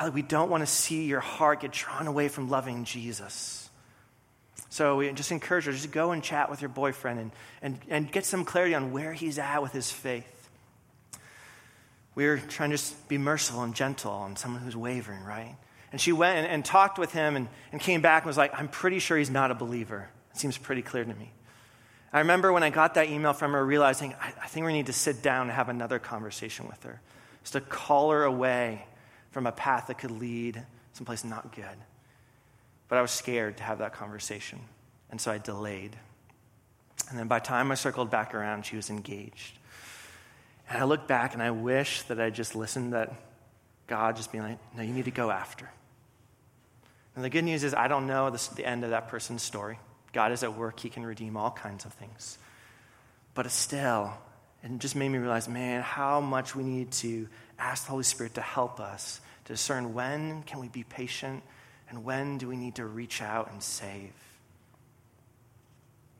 oh, 0.00 0.10
we 0.10 0.22
don't 0.22 0.48
want 0.48 0.62
to 0.62 0.66
see 0.66 1.06
your 1.06 1.20
heart 1.20 1.62
get 1.62 1.72
drawn 1.72 2.06
away 2.06 2.28
from 2.28 2.48
loving 2.48 2.84
Jesus. 2.84 3.68
So 4.70 4.98
we 4.98 5.10
just 5.10 5.32
encourage 5.32 5.64
her 5.64 5.72
just 5.72 5.90
go 5.90 6.12
and 6.12 6.22
chat 6.22 6.50
with 6.50 6.60
your 6.60 6.68
boyfriend 6.68 7.18
and, 7.18 7.30
and, 7.62 7.78
and 7.88 8.12
get 8.12 8.24
some 8.24 8.44
clarity 8.44 8.76
on 8.76 8.92
where 8.92 9.12
he's 9.12 9.40
at 9.40 9.60
with 9.60 9.72
his 9.72 9.90
faith 9.90 10.37
we 12.18 12.26
were 12.26 12.36
trying 12.36 12.70
to 12.70 12.74
just 12.74 13.06
be 13.06 13.16
merciful 13.16 13.62
and 13.62 13.72
gentle 13.72 14.10
on 14.10 14.34
someone 14.34 14.60
who's 14.60 14.74
wavering, 14.74 15.22
right? 15.22 15.54
And 15.92 16.00
she 16.00 16.10
went 16.10 16.38
and, 16.38 16.48
and 16.48 16.64
talked 16.64 16.98
with 16.98 17.12
him 17.12 17.36
and, 17.36 17.46
and 17.70 17.80
came 17.80 18.00
back 18.00 18.24
and 18.24 18.26
was 18.26 18.36
like, 18.36 18.52
I'm 18.58 18.66
pretty 18.66 18.98
sure 18.98 19.16
he's 19.16 19.30
not 19.30 19.52
a 19.52 19.54
believer. 19.54 20.08
It 20.34 20.40
seems 20.40 20.58
pretty 20.58 20.82
clear 20.82 21.04
to 21.04 21.14
me. 21.14 21.30
I 22.12 22.18
remember 22.18 22.52
when 22.52 22.64
I 22.64 22.70
got 22.70 22.94
that 22.94 23.08
email 23.08 23.34
from 23.34 23.52
her, 23.52 23.64
realizing 23.64 24.14
I, 24.20 24.32
I 24.42 24.48
think 24.48 24.66
we 24.66 24.72
need 24.72 24.86
to 24.86 24.92
sit 24.92 25.22
down 25.22 25.42
and 25.42 25.52
have 25.52 25.68
another 25.68 26.00
conversation 26.00 26.66
with 26.66 26.82
her, 26.82 27.00
just 27.42 27.52
to 27.52 27.60
call 27.60 28.10
her 28.10 28.24
away 28.24 28.84
from 29.30 29.46
a 29.46 29.52
path 29.52 29.86
that 29.86 29.98
could 29.98 30.10
lead 30.10 30.60
someplace 30.94 31.22
not 31.22 31.54
good. 31.54 31.66
But 32.88 32.98
I 32.98 33.00
was 33.00 33.12
scared 33.12 33.58
to 33.58 33.62
have 33.62 33.78
that 33.78 33.94
conversation, 33.94 34.58
and 35.08 35.20
so 35.20 35.30
I 35.30 35.38
delayed. 35.38 35.94
And 37.10 37.16
then 37.16 37.28
by 37.28 37.38
the 37.38 37.44
time 37.44 37.70
I 37.70 37.76
circled 37.76 38.10
back 38.10 38.34
around, 38.34 38.66
she 38.66 38.74
was 38.74 38.90
engaged. 38.90 39.57
And 40.68 40.78
I 40.78 40.84
look 40.84 41.06
back 41.06 41.34
and 41.34 41.42
I 41.42 41.50
wish 41.50 42.02
that 42.02 42.20
I 42.20 42.30
just 42.30 42.54
listened 42.54 42.92
that 42.92 43.14
God 43.86 44.16
just 44.16 44.30
being 44.30 44.44
like, 44.44 44.58
no, 44.76 44.82
you 44.82 44.92
need 44.92 45.06
to 45.06 45.10
go 45.10 45.30
after. 45.30 45.70
And 47.16 47.24
the 47.24 47.30
good 47.30 47.44
news 47.44 47.64
is, 47.64 47.74
I 47.74 47.88
don't 47.88 48.06
know 48.06 48.30
this, 48.30 48.48
the 48.48 48.64
end 48.64 48.84
of 48.84 48.90
that 48.90 49.08
person's 49.08 49.42
story. 49.42 49.78
God 50.12 50.30
is 50.32 50.42
at 50.42 50.56
work, 50.56 50.78
He 50.80 50.88
can 50.88 51.04
redeem 51.04 51.36
all 51.36 51.50
kinds 51.50 51.84
of 51.84 51.92
things. 51.94 52.38
But 53.34 53.50
still, 53.50 54.12
it 54.62 54.78
just 54.78 54.94
made 54.96 55.08
me 55.08 55.18
realize, 55.18 55.48
man, 55.48 55.82
how 55.82 56.20
much 56.20 56.54
we 56.54 56.64
need 56.64 56.90
to 56.92 57.28
ask 57.58 57.84
the 57.84 57.90
Holy 57.90 58.04
Spirit 58.04 58.34
to 58.34 58.40
help 58.40 58.80
us 58.80 59.20
to 59.44 59.52
discern 59.52 59.94
when 59.94 60.42
can 60.42 60.60
we 60.60 60.68
be 60.68 60.84
patient 60.84 61.42
and 61.88 62.04
when 62.04 62.38
do 62.38 62.48
we 62.48 62.56
need 62.56 62.74
to 62.76 62.84
reach 62.84 63.22
out 63.22 63.50
and 63.50 63.62
save. 63.62 64.12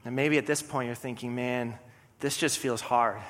And 0.05 0.17
maybe 0.17 0.39
at 0.39 0.47
this 0.47 0.63
point 0.63 0.87
you're 0.87 0.95
thinking, 0.95 1.35
man, 1.35 1.79
this 2.21 2.37
just 2.37 2.59
feels 2.59 2.81
hard. 2.81 3.21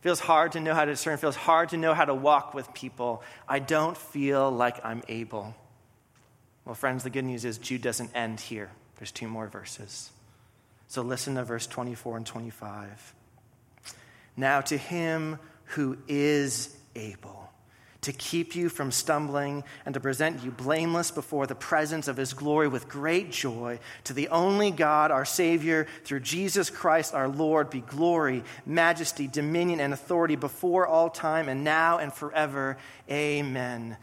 Feels 0.00 0.20
hard 0.20 0.52
to 0.52 0.60
know 0.60 0.74
how 0.74 0.84
to 0.84 0.92
discern. 0.92 1.18
Feels 1.18 1.36
hard 1.36 1.70
to 1.70 1.76
know 1.76 1.92
how 1.92 2.04
to 2.04 2.14
walk 2.14 2.54
with 2.54 2.72
people. 2.72 3.22
I 3.48 3.58
don't 3.58 3.96
feel 3.96 4.50
like 4.50 4.84
I'm 4.84 5.02
able. 5.08 5.54
Well, 6.64 6.74
friends, 6.74 7.02
the 7.02 7.10
good 7.10 7.24
news 7.24 7.44
is 7.44 7.58
Jude 7.58 7.82
doesn't 7.82 8.10
end 8.14 8.40
here. 8.40 8.70
There's 8.98 9.10
two 9.10 9.28
more 9.28 9.48
verses. 9.48 10.10
So 10.86 11.02
listen 11.02 11.34
to 11.34 11.44
verse 11.44 11.66
24 11.66 12.18
and 12.18 12.26
25. 12.26 13.14
Now, 14.36 14.60
to 14.62 14.76
him 14.76 15.38
who 15.64 15.98
is 16.06 16.76
able 16.94 17.47
to 18.00 18.12
keep 18.12 18.54
you 18.54 18.68
from 18.68 18.92
stumbling 18.92 19.64
and 19.84 19.92
to 19.92 20.00
present 20.00 20.44
you 20.44 20.50
blameless 20.50 21.10
before 21.10 21.46
the 21.46 21.54
presence 21.54 22.06
of 22.06 22.16
his 22.16 22.32
glory 22.32 22.68
with 22.68 22.88
great 22.88 23.32
joy, 23.32 23.80
to 24.04 24.12
the 24.12 24.28
only 24.28 24.70
God, 24.70 25.10
our 25.10 25.24
Savior, 25.24 25.86
through 26.04 26.20
Jesus 26.20 26.70
Christ 26.70 27.12
our 27.12 27.28
Lord, 27.28 27.70
be 27.70 27.80
glory, 27.80 28.44
majesty, 28.64 29.26
dominion, 29.26 29.80
and 29.80 29.92
authority 29.92 30.36
before 30.36 30.86
all 30.86 31.10
time 31.10 31.48
and 31.48 31.64
now 31.64 31.98
and 31.98 32.12
forever. 32.12 32.78
Amen. 33.10 33.96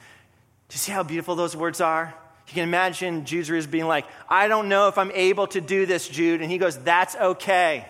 Do 0.68 0.74
you 0.74 0.80
see 0.80 0.92
how 0.92 1.04
beautiful 1.04 1.36
those 1.36 1.56
words 1.56 1.80
are? 1.80 2.14
You 2.48 2.54
can 2.54 2.64
imagine 2.64 3.26
readers 3.32 3.66
being 3.66 3.88
like, 3.88 4.06
I 4.30 4.48
don't 4.48 4.70
know 4.70 4.88
if 4.88 4.98
I'm 4.98 5.12
able 5.12 5.48
to 5.48 5.62
do 5.62 5.86
this, 5.86 6.08
Jude. 6.08 6.42
And 6.42 6.52
he 6.52 6.58
goes, 6.58 6.78
That's 6.78 7.16
okay. 7.16 7.88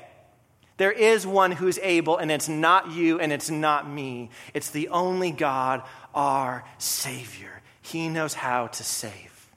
There 0.78 0.92
is 0.92 1.26
one 1.26 1.52
who's 1.52 1.80
able, 1.80 2.18
and 2.18 2.30
it's 2.30 2.50
not 2.50 2.92
you 2.92 3.20
and 3.20 3.32
it's 3.32 3.50
not 3.50 3.90
me. 3.90 4.30
It's 4.54 4.72
the 4.72 4.90
only 4.90 5.32
God, 5.32 5.84
our 6.14 6.66
Savior. 6.78 7.62
He 7.82 8.10
knows 8.10 8.34
how 8.34 8.68
to 8.68 8.84
save. 8.84 9.50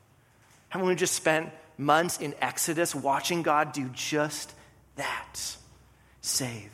Haven't 0.68 0.86
we 0.86 0.94
just 0.94 1.14
spent 1.14 1.50
months 1.76 2.18
in 2.18 2.34
Exodus 2.40 2.94
watching 2.94 3.42
God 3.42 3.72
do 3.72 3.88
just 3.92 4.54
that? 4.96 5.56
Save. 6.20 6.70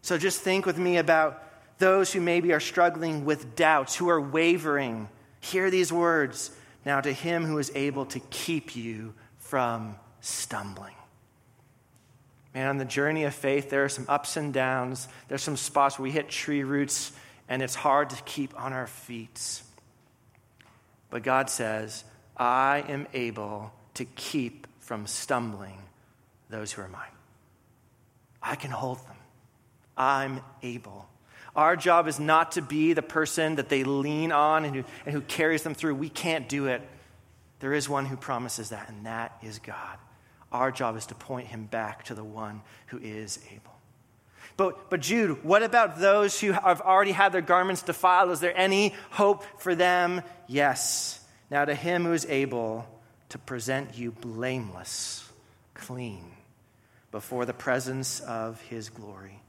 So 0.00 0.18
just 0.18 0.40
think 0.40 0.66
with 0.66 0.78
me 0.78 0.96
about 0.96 1.42
those 1.78 2.12
who 2.12 2.20
maybe 2.20 2.52
are 2.52 2.60
struggling 2.60 3.24
with 3.24 3.54
doubts, 3.54 3.94
who 3.94 4.08
are 4.08 4.20
wavering. 4.20 5.08
Hear 5.40 5.70
these 5.70 5.92
words. 5.92 6.50
Now, 6.84 7.00
to 7.00 7.12
him 7.12 7.44
who 7.44 7.58
is 7.58 7.70
able 7.74 8.06
to 8.06 8.20
keep 8.30 8.74
you 8.74 9.14
from 9.38 9.96
stumbling. 10.20 10.94
Man, 12.54 12.68
on 12.68 12.78
the 12.78 12.84
journey 12.84 13.24
of 13.24 13.34
faith, 13.34 13.70
there 13.70 13.84
are 13.84 13.88
some 13.88 14.04
ups 14.08 14.36
and 14.36 14.52
downs. 14.52 15.08
There's 15.28 15.42
some 15.42 15.56
spots 15.56 15.98
where 15.98 16.04
we 16.04 16.10
hit 16.10 16.28
tree 16.28 16.62
roots 16.62 17.12
and 17.48 17.62
it's 17.62 17.74
hard 17.74 18.10
to 18.10 18.22
keep 18.24 18.58
on 18.60 18.72
our 18.72 18.86
feet. 18.86 19.62
But 21.10 21.22
God 21.22 21.50
says, 21.50 22.04
I 22.36 22.84
am 22.88 23.06
able 23.14 23.72
to 23.94 24.04
keep 24.04 24.66
from 24.80 25.06
stumbling 25.06 25.78
those 26.50 26.72
who 26.72 26.82
are 26.82 26.88
mine. 26.88 27.02
I 28.42 28.56
can 28.56 28.70
hold 28.70 28.98
them. 28.98 29.16
I'm 29.96 30.40
able. 30.62 31.08
Our 31.54 31.76
job 31.76 32.08
is 32.08 32.18
not 32.18 32.52
to 32.52 32.62
be 32.62 32.92
the 32.94 33.02
person 33.02 33.56
that 33.56 33.68
they 33.68 33.84
lean 33.84 34.32
on 34.32 34.64
and 34.64 34.74
who, 34.74 34.84
and 35.04 35.14
who 35.14 35.20
carries 35.20 35.62
them 35.62 35.74
through. 35.74 35.94
We 35.94 36.08
can't 36.08 36.48
do 36.48 36.66
it. 36.66 36.82
There 37.60 37.74
is 37.74 37.88
one 37.88 38.06
who 38.06 38.16
promises 38.16 38.70
that, 38.70 38.88
and 38.88 39.06
that 39.06 39.36
is 39.42 39.58
God. 39.58 39.98
Our 40.52 40.70
job 40.70 40.96
is 40.96 41.06
to 41.06 41.14
point 41.14 41.48
him 41.48 41.64
back 41.64 42.04
to 42.04 42.14
the 42.14 42.24
one 42.24 42.62
who 42.86 42.98
is 42.98 43.40
able. 43.50 43.72
But, 44.56 44.90
but 44.90 45.00
Jude, 45.00 45.42
what 45.42 45.62
about 45.62 45.98
those 45.98 46.38
who 46.38 46.52
have 46.52 46.82
already 46.82 47.12
had 47.12 47.32
their 47.32 47.40
garments 47.40 47.82
defiled? 47.82 48.30
Is 48.30 48.40
there 48.40 48.56
any 48.56 48.94
hope 49.10 49.44
for 49.60 49.74
them? 49.74 50.22
Yes. 50.46 51.24
Now, 51.50 51.64
to 51.64 51.74
him 51.74 52.04
who 52.04 52.12
is 52.12 52.26
able 52.26 52.86
to 53.30 53.38
present 53.38 53.96
you 53.96 54.12
blameless, 54.12 55.26
clean, 55.72 56.32
before 57.10 57.46
the 57.46 57.54
presence 57.54 58.20
of 58.20 58.60
his 58.62 58.90
glory. 58.90 59.40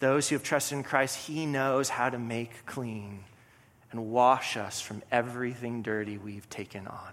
Those 0.00 0.28
who 0.28 0.34
have 0.34 0.42
trusted 0.42 0.78
in 0.78 0.84
Christ, 0.84 1.26
he 1.26 1.46
knows 1.46 1.88
how 1.88 2.10
to 2.10 2.18
make 2.18 2.66
clean 2.66 3.24
and 3.90 4.10
wash 4.10 4.56
us 4.56 4.80
from 4.80 5.02
everything 5.10 5.82
dirty 5.82 6.18
we've 6.18 6.48
taken 6.50 6.86
on. 6.86 7.12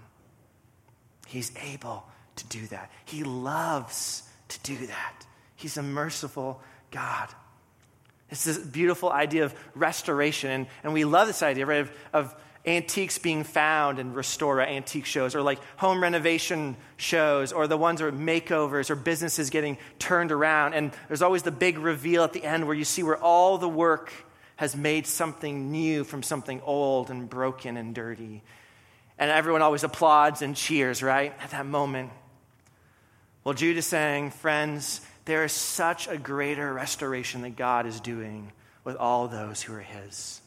He's 1.28 1.52
able 1.62 2.06
to 2.38 2.48
do 2.48 2.68
that. 2.68 2.92
He 3.06 3.24
loves 3.24 4.24
to 4.50 4.60
do 4.62 4.88
that. 4.88 5.26
He's 5.56 5.78
a 5.78 5.84
merciful 5.84 6.62
God. 6.92 7.30
It's 8.30 8.46
this 8.46 8.58
beautiful 8.58 9.12
idea 9.12 9.46
of 9.46 9.54
restoration. 9.76 10.50
And, 10.50 10.68
and 10.84 10.94
we 10.94 11.06
love 11.06 11.28
this 11.28 11.44
idea, 11.44 11.66
right, 11.66 11.82
of, 11.82 11.92
of 12.14 12.36
antiques 12.66 13.18
being 13.18 13.44
found 13.44 14.00
and 14.00 14.16
restored 14.16 14.62
at 14.62 14.70
antique 14.70 15.06
shows, 15.06 15.36
or 15.36 15.42
like 15.42 15.60
home 15.78 16.02
renovation 16.02 16.78
shows, 16.98 17.52
or 17.52 17.68
the 17.68 17.78
ones 17.78 18.02
where 18.02 18.12
makeovers 18.12 18.90
or 18.90 18.96
businesses 18.96 19.50
getting 19.50 19.78
turned 20.00 20.32
around. 20.32 20.74
And 20.74 20.92
there's 21.08 21.22
always 21.22 21.44
the 21.44 21.52
big 21.52 21.78
reveal 21.78 22.24
at 22.24 22.34
the 22.34 22.44
end 22.44 22.66
where 22.66 22.76
you 22.76 22.86
see 22.86 23.04
where 23.04 23.18
all 23.18 23.58
the 23.58 23.70
work 23.70 24.12
has 24.56 24.76
made 24.76 25.08
something 25.08 25.72
new 25.72 26.04
from 26.04 26.24
something 26.24 26.62
old 26.62 27.10
and 27.10 27.30
broken 27.30 27.78
and 27.78 27.96
dirty. 27.96 28.44
And 29.18 29.30
everyone 29.32 29.62
always 29.62 29.84
applauds 29.84 30.42
and 30.42 30.56
cheers, 30.56 31.04
right, 31.04 31.34
at 31.42 31.52
that 31.52 31.66
moment. 31.66 32.12
Well, 33.44 33.56
Jude 33.56 33.78
is 33.78 33.88
saying, 33.88 34.32
friends, 34.32 35.02
there 35.26 35.44
is 35.44 35.52
such 35.52 36.08
a 36.08 36.18
greater 36.18 36.74
restoration 36.74 37.42
that 37.42 37.56
God 37.56 37.86
is 37.86 38.00
doing 38.00 38.52
with 38.84 38.96
all 38.96 39.28
those 39.28 39.62
who 39.62 39.74
are 39.74 39.80
His. 39.80 40.42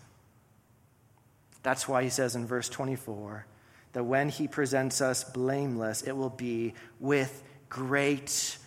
That's 1.64 1.88
why 1.88 2.04
he 2.04 2.10
says 2.10 2.36
in 2.36 2.46
verse 2.46 2.68
24 2.68 3.46
that 3.94 4.04
when 4.04 4.28
he 4.28 4.46
presents 4.46 5.00
us 5.00 5.24
blameless, 5.24 6.02
it 6.02 6.12
will 6.12 6.30
be 6.30 6.74
with 7.00 7.42
great 7.68 8.58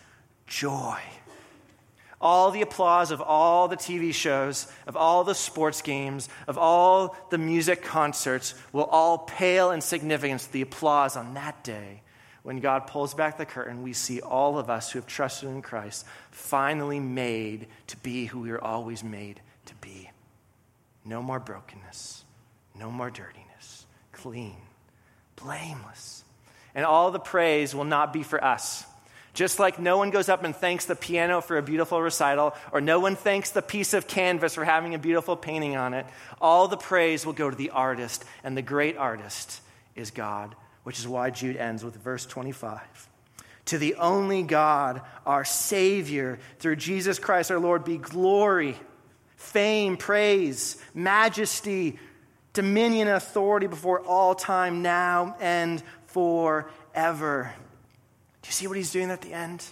joy. 0.48 1.00
All 2.20 2.50
the 2.50 2.64
applause 2.64 3.12
of 3.12 3.22
all 3.22 3.68
the 3.68 3.78
TV 3.78 4.14
shows, 4.14 4.68
of 4.88 4.98
all 4.98 5.24
the 5.24 5.36
sports 5.36 5.84
games, 5.84 6.28
of 6.48 6.58
all 6.58 7.16
the 7.30 7.38
music 7.38 7.84
concerts 7.84 8.56
will 8.74 8.86
all 8.86 9.20
pale 9.20 9.70
in 9.70 9.82
significance 9.82 10.48
to 10.48 10.54
the 10.54 10.64
applause 10.64 11.16
on 11.16 11.36
that 11.36 11.64
day 11.64 12.02
when 12.48 12.62
God 12.62 12.88
pulls 12.88 13.14
back 13.14 13.38
the 13.38 13.46
curtain, 13.46 13.84
we 13.84 13.92
see 13.92 14.22
all 14.22 14.58
of 14.58 14.70
us 14.70 14.90
who 14.90 15.00
have 15.00 15.06
trusted 15.06 15.50
in 15.50 15.62
Christ 15.62 16.06
finally 16.32 16.98
made 16.98 17.68
to 17.88 17.98
be 17.98 18.24
who 18.24 18.40
we 18.40 18.52
were 18.52 18.64
always 18.64 19.04
made 19.04 19.42
to 19.66 19.76
be. 19.82 20.10
No 21.04 21.22
more 21.22 21.42
brokenness, 21.42 22.24
no 22.74 22.90
more 22.90 23.10
dirtiness, 23.10 23.86
clean, 24.14 24.56
blameless. 25.36 26.24
And 26.74 26.86
all 26.86 27.12
the 27.12 27.20
praise 27.20 27.76
will 27.76 27.84
not 27.84 28.14
be 28.14 28.24
for 28.24 28.42
us. 28.42 28.86
Just 29.34 29.60
like 29.60 29.78
no 29.78 29.98
one 29.98 30.10
goes 30.10 30.30
up 30.30 30.46
and 30.46 30.56
thanks 30.56 30.86
the 30.86 30.96
piano 30.96 31.42
for 31.42 31.58
a 31.58 31.62
beautiful 31.62 32.02
recital, 32.02 32.56
or 32.72 32.80
no 32.80 33.02
one 33.02 33.18
thanks 33.18 33.52
the 33.52 33.62
piece 33.62 33.94
of 33.94 34.08
canvas 34.08 34.56
for 34.56 34.64
having 34.64 34.96
a 34.96 35.00
beautiful 35.00 35.36
painting 35.36 35.76
on 35.76 35.94
it, 35.94 36.06
all 36.40 36.70
the 36.70 36.78
praise 36.78 37.26
will 37.26 37.34
go 37.34 37.50
to 37.50 37.58
the 37.58 37.72
artist, 37.72 38.24
and 38.42 38.56
the 38.56 38.62
great 38.62 38.96
artist 38.96 39.60
is 39.98 40.12
God 40.12 40.56
which 40.88 41.00
is 41.00 41.06
why 41.06 41.30
Jude 41.30 41.58
ends 41.58 41.84
with 41.84 41.98
verse 41.98 42.26
25. 42.26 42.80
To 43.66 43.78
the 43.78 43.96
only 43.96 44.42
God, 44.42 45.02
our 45.26 45.44
Savior, 45.44 46.40
through 46.60 46.78
Jesus 46.78 47.20
Christ 47.20 47.52
our 47.52 47.60
Lord, 47.60 47.84
be 47.84 47.98
glory, 47.98 48.78
fame, 49.36 49.98
praise, 49.98 50.82
majesty, 50.94 52.00
dominion, 52.54 53.10
and 53.10 53.18
authority 53.18 53.68
before 53.68 54.00
all 54.00 54.34
time, 54.34 54.82
now 54.82 55.36
and 55.42 55.84
forever. 56.06 57.54
Do 58.42 58.48
you 58.48 58.54
see 58.54 58.68
what 58.68 58.78
he's 58.78 58.94
doing 58.94 59.12
at 59.12 59.20
the 59.20 59.34
end? 59.34 59.66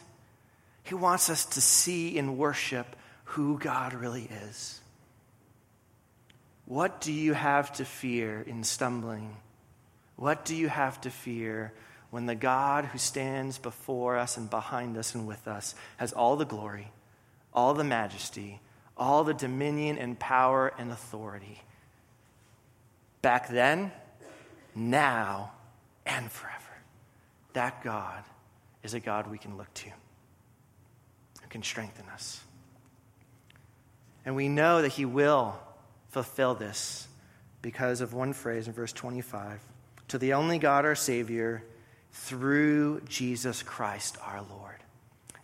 He 0.84 0.96
wants 0.96 1.30
us 1.30 1.46
to 1.46 1.62
see 1.62 2.18
in 2.18 2.36
worship 2.38 2.94
who 3.24 3.58
God 3.58 3.94
really 3.94 4.28
is. 4.50 4.82
What 6.66 7.00
do 7.00 7.14
you 7.14 7.32
have 7.32 7.72
to 7.76 7.86
fear 7.86 8.42
in 8.42 8.66
stumbling? 8.66 9.38
What 10.16 10.46
do 10.46 10.56
you 10.56 10.70
have 10.70 11.02
to 11.02 11.10
fear 11.10 11.74
when 12.10 12.26
the 12.26 12.36
God 12.36 12.86
who 12.86 12.98
stands 12.98 13.58
before 13.58 14.18
us 14.18 14.38
and 14.38 14.50
behind 14.50 14.98
us 14.98 15.14
and 15.14 15.28
with 15.28 15.48
us 15.48 15.76
has 15.98 16.14
all 16.14 16.38
the 16.38 16.46
glory, 16.46 16.92
all 17.54 17.74
the 17.74 17.84
majesty, 17.84 18.62
all 18.98 19.24
the 19.24 19.34
dominion 19.34 19.98
and 19.98 20.18
power 20.18 20.74
and 20.78 20.92
authority? 20.92 21.62
Back 23.22 23.50
then, 23.50 23.92
now, 24.74 25.52
and 26.06 26.32
forever. 26.32 26.60
That 27.54 27.84
God 27.84 28.24
is 28.84 28.94
a 28.94 29.00
God 29.00 29.28
we 29.28 29.38
can 29.38 29.58
look 29.58 29.74
to, 29.76 29.90
who 31.42 31.48
can 31.50 31.64
strengthen 31.64 32.08
us. 32.10 32.42
And 34.26 34.36
we 34.36 34.48
know 34.48 34.82
that 34.82 34.94
He 34.94 35.06
will 35.06 35.60
fulfill 36.10 36.56
this 36.56 37.08
because 37.62 38.00
of 38.02 38.14
one 38.14 38.32
phrase 38.34 38.68
in 38.68 38.74
verse 38.74 38.94
25 38.94 39.60
to 40.10 40.18
the 40.18 40.34
only 40.34 40.58
God, 40.58 40.86
our 40.86 40.96
Savior, 40.96 41.64
through 42.12 43.02
Jesus 43.02 43.64
Christ 43.64 44.18
our 44.26 44.42
Lord. 44.42 44.76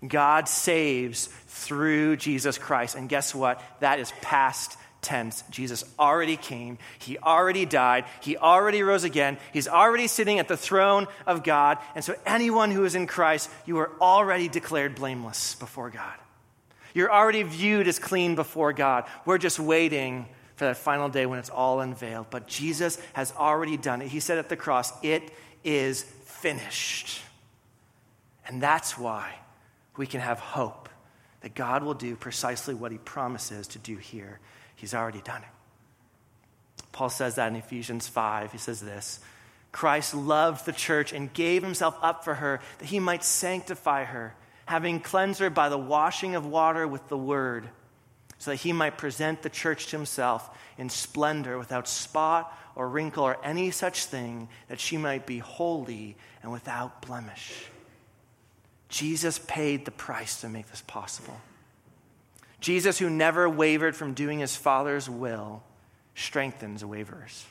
God 0.07 0.47
saves 0.47 1.27
through 1.47 2.17
Jesus 2.17 2.57
Christ. 2.57 2.95
And 2.95 3.07
guess 3.07 3.35
what? 3.35 3.61
That 3.81 3.99
is 3.99 4.11
past 4.21 4.77
tense. 5.01 5.43
Jesus 5.49 5.83
already 5.99 6.37
came. 6.37 6.77
He 6.99 7.17
already 7.17 7.65
died. 7.65 8.05
He 8.21 8.37
already 8.37 8.81
rose 8.83 9.03
again. 9.03 9.37
He's 9.53 9.67
already 9.67 10.07
sitting 10.07 10.39
at 10.39 10.47
the 10.47 10.57
throne 10.57 11.07
of 11.27 11.43
God. 11.43 11.77
And 11.95 12.03
so, 12.03 12.15
anyone 12.25 12.71
who 12.71 12.83
is 12.85 12.95
in 12.95 13.07
Christ, 13.07 13.49
you 13.65 13.77
are 13.79 13.91
already 13.99 14.47
declared 14.47 14.95
blameless 14.95 15.55
before 15.55 15.89
God. 15.89 16.13
You're 16.93 17.11
already 17.11 17.43
viewed 17.43 17.87
as 17.87 17.99
clean 17.99 18.35
before 18.35 18.73
God. 18.73 19.05
We're 19.25 19.37
just 19.37 19.59
waiting 19.59 20.27
for 20.61 20.65
that 20.65 20.77
final 20.77 21.09
day 21.09 21.25
when 21.25 21.39
it's 21.39 21.49
all 21.49 21.79
unveiled. 21.79 22.27
But 22.29 22.45
Jesus 22.45 23.01
has 23.13 23.33
already 23.35 23.77
done 23.77 24.03
it. 24.03 24.09
He 24.09 24.19
said 24.19 24.37
at 24.37 24.47
the 24.47 24.55
cross, 24.55 24.93
It 25.01 25.31
is 25.63 26.03
finished. 26.03 27.19
And 28.47 28.61
that's 28.61 28.95
why 28.95 29.39
we 29.97 30.05
can 30.05 30.21
have 30.21 30.37
hope 30.37 30.87
that 31.39 31.55
God 31.55 31.81
will 31.81 31.95
do 31.95 32.15
precisely 32.15 32.75
what 32.75 32.91
he 32.91 32.99
promises 32.99 33.69
to 33.69 33.79
do 33.79 33.97
here. 33.97 34.39
He's 34.75 34.93
already 34.93 35.21
done 35.21 35.41
it. 35.41 36.83
Paul 36.91 37.09
says 37.09 37.33
that 37.35 37.47
in 37.47 37.55
Ephesians 37.55 38.07
5. 38.07 38.51
He 38.51 38.59
says 38.59 38.81
this 38.81 39.19
Christ 39.71 40.13
loved 40.13 40.67
the 40.67 40.73
church 40.73 41.11
and 41.11 41.33
gave 41.33 41.63
himself 41.63 41.97
up 42.03 42.23
for 42.23 42.35
her 42.35 42.59
that 42.77 42.85
he 42.85 42.99
might 42.99 43.23
sanctify 43.23 44.03
her, 44.03 44.35
having 44.67 44.99
cleansed 44.99 45.39
her 45.39 45.49
by 45.49 45.69
the 45.69 45.77
washing 45.79 46.35
of 46.35 46.45
water 46.45 46.87
with 46.87 47.09
the 47.09 47.17
word, 47.17 47.67
so 48.41 48.49
that 48.49 48.57
he 48.57 48.73
might 48.73 48.97
present 48.97 49.43
the 49.43 49.51
church 49.51 49.85
to 49.85 49.97
himself 49.97 50.49
in 50.75 50.89
splendor, 50.89 51.59
without 51.59 51.87
spot 51.87 52.57
or 52.75 52.89
wrinkle 52.89 53.23
or 53.23 53.37
any 53.45 53.69
such 53.69 54.05
thing, 54.05 54.49
that 54.67 54.79
she 54.79 54.97
might 54.97 55.27
be 55.27 55.37
holy 55.37 56.17
and 56.41 56.51
without 56.51 57.03
blemish. 57.03 57.65
Jesus 58.89 59.37
paid 59.37 59.85
the 59.85 59.91
price 59.91 60.41
to 60.41 60.49
make 60.49 60.67
this 60.71 60.81
possible. 60.81 61.39
Jesus, 62.59 62.97
who 62.97 63.11
never 63.11 63.47
wavered 63.47 63.95
from 63.95 64.15
doing 64.15 64.39
his 64.39 64.55
Father's 64.55 65.07
will, 65.07 65.61
strengthens 66.15 66.83
waverers. 66.83 67.45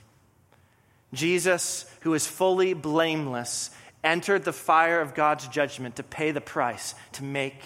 Jesus, 1.15 1.89
who 2.01 2.15
is 2.15 2.27
fully 2.27 2.75
blameless, 2.75 3.71
entered 4.03 4.43
the 4.43 4.53
fire 4.53 5.01
of 5.01 5.15
God's 5.15 5.47
judgment 5.47 5.95
to 5.97 6.03
pay 6.03 6.33
the 6.33 6.41
price 6.41 6.97
to 7.13 7.23
make 7.23 7.63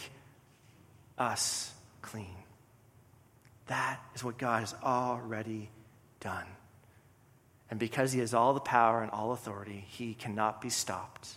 us. 1.16 1.73
That 3.66 4.00
is 4.14 4.22
what 4.22 4.38
God 4.38 4.61
has 4.61 4.74
already 4.83 5.70
done. 6.20 6.46
And 7.70 7.81
because 7.81 8.12
he 8.12 8.20
has 8.20 8.35
all 8.35 8.55
the 8.55 8.61
power 8.61 9.03
and 9.03 9.11
all 9.11 9.33
authority, 9.33 9.85
he 9.88 10.14
cannot 10.14 10.61
be 10.61 10.68
stopped. 10.68 11.37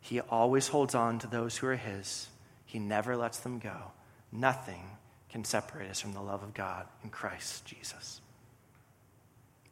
He 0.00 0.20
always 0.20 0.68
holds 0.68 0.94
on 0.94 1.18
to 1.20 1.26
those 1.26 1.56
who 1.56 1.66
are 1.68 1.76
his, 1.76 2.28
he 2.66 2.78
never 2.78 3.16
lets 3.16 3.38
them 3.38 3.58
go. 3.58 3.92
Nothing 4.32 4.82
can 5.30 5.44
separate 5.44 5.90
us 5.90 6.00
from 6.00 6.12
the 6.12 6.20
love 6.20 6.42
of 6.42 6.52
God 6.52 6.86
in 7.02 7.10
Christ 7.10 7.64
Jesus. 7.64 8.20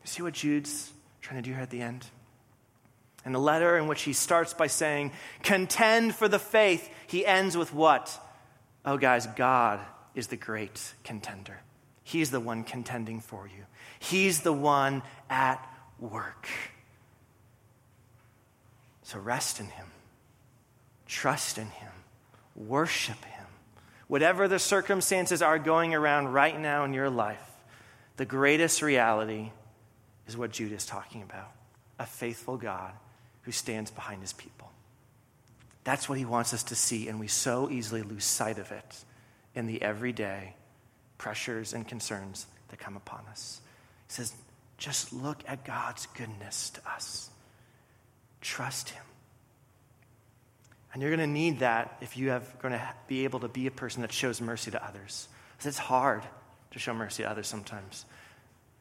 You 0.03 0.07
see 0.07 0.23
what 0.23 0.35
Jude's 0.35 0.93
trying 1.21 1.43
to 1.43 1.49
do 1.49 1.55
here 1.55 1.63
at 1.63 1.71
the 1.71 1.83
end? 1.83 2.07
In 3.25 3.33
the 3.33 3.39
letter 3.39 3.77
in 3.77 3.87
which 3.87 4.03
he 4.03 4.13
starts 4.13 4.55
by 4.55 4.67
saying, 4.69 5.13
Contend 5.43 6.15
for 6.15 6.29
the 6.29 6.39
faith, 6.39 6.89
he 7.07 7.27
ends 7.27 7.57
with 7.57 7.73
what? 7.75 8.19
Oh, 8.85 8.97
guys, 8.97 9.27
God 9.27 9.81
is 10.15 10.27
the 10.29 10.37
great 10.37 10.95
contender. 11.05 11.61
He's 12.05 12.31
the 12.31 12.41
one 12.41 12.65
contending 12.65 13.21
for 13.21 13.47
you, 13.47 13.65
He's 13.99 14.41
the 14.41 14.53
one 14.53 15.03
at 15.31 15.67
work. 15.99 16.49
So 19.03 19.19
rest 19.19 19.61
in 19.61 19.67
Him. 19.67 19.87
Trust 21.07 21.59
in 21.59 21.67
Him, 21.67 21.93
worship 22.57 23.23
Him. 23.25 23.47
Whatever 24.09 24.49
the 24.49 24.59
circumstances 24.59 25.43
are 25.43 25.59
going 25.59 25.95
around 25.95 26.29
right 26.29 26.59
now 26.59 26.85
in 26.85 26.95
your 26.95 27.11
life, 27.11 27.43
the 28.17 28.25
greatest 28.25 28.83
reality 28.83 29.51
is 30.27 30.37
what 30.37 30.53
Jude 30.53 30.73
is 30.73 30.87
talking 30.87 31.23
about 31.23 31.53
a 31.99 32.07
faithful 32.07 32.57
God 32.57 32.93
who 33.43 33.53
stands 33.53 33.91
behind 33.91 34.23
His 34.23 34.33
people. 34.33 34.71
That's 35.85 36.09
what 36.09 36.19
He 36.19 36.25
wants 36.25 36.55
us 36.55 36.65
to 36.65 36.75
see, 36.75 37.09
and 37.09 37.21
we 37.21 37.29
so 37.29 37.71
easily 37.71 38.03
lose 38.03 38.25
sight 38.25 38.59
of 38.59 38.73
it 38.73 39.05
in 39.55 39.67
the 39.67 39.83
everyday 39.83 40.55
pressures 41.19 41.73
and 41.73 41.87
concerns 41.87 42.47
that 42.69 42.79
come 42.79 42.97
upon 42.97 43.21
us. 43.31 43.61
He 44.09 44.15
says, 44.15 44.33
just 44.79 45.13
look 45.13 45.39
at 45.47 45.65
God's 45.65 46.07
goodness 46.07 46.71
to 46.71 46.81
us. 46.91 47.31
Trust 48.41 48.91
Him. 48.91 49.05
And 50.93 51.01
you're 51.01 51.15
going 51.15 51.21
to 51.21 51.33
need 51.33 51.61
that 51.61 51.97
if 52.01 52.17
you 52.17 52.33
are 52.33 52.43
going 52.61 52.73
to 52.73 52.95
be 53.07 53.25
able 53.25 53.41
to 53.41 53.49
be 53.49 53.67
a 53.67 53.71
person 53.71 54.03
that 54.03 54.13
shows 54.13 54.41
mercy 54.41 54.71
to 54.73 54.85
others. 54.85 55.29
Because 55.53 55.69
it's 55.69 55.79
hard 55.79 56.23
to 56.73 56.79
show 56.79 56.93
mercy 56.93 57.23
to 57.23 57.31
others 57.31 57.47
sometimes. 57.47 58.05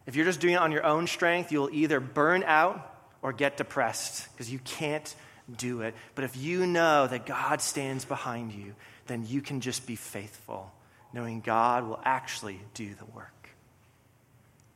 If 0.08 0.16
you're 0.16 0.26
just 0.26 0.40
doing 0.40 0.56
it 0.56 0.60
on 0.60 0.72
your 0.72 0.86
own 0.86 1.08
strength, 1.08 1.52
you'll 1.52 1.70
either 1.72 2.00
burn 2.00 2.44
out 2.44 2.96
or 3.22 3.32
get 3.32 3.58
depressed 3.58 4.28
because 4.34 4.52
you 4.52 4.60
can't 4.60 5.14
do 5.56 5.82
it. 5.82 5.94
But 6.16 6.24
if 6.24 6.36
you 6.36 6.66
know 6.66 7.08
that 7.08 7.26
God 7.26 7.62
stands 7.62 8.04
behind 8.06 8.52
you, 8.54 8.74
then 9.12 9.26
you 9.28 9.42
can 9.42 9.60
just 9.60 9.86
be 9.86 9.98
faithful, 9.98 10.72
knowing 11.12 11.42
God 11.42 11.86
will 11.86 12.00
actually 12.06 12.62
do 12.74 12.96
the 12.96 13.06
work. 13.06 13.50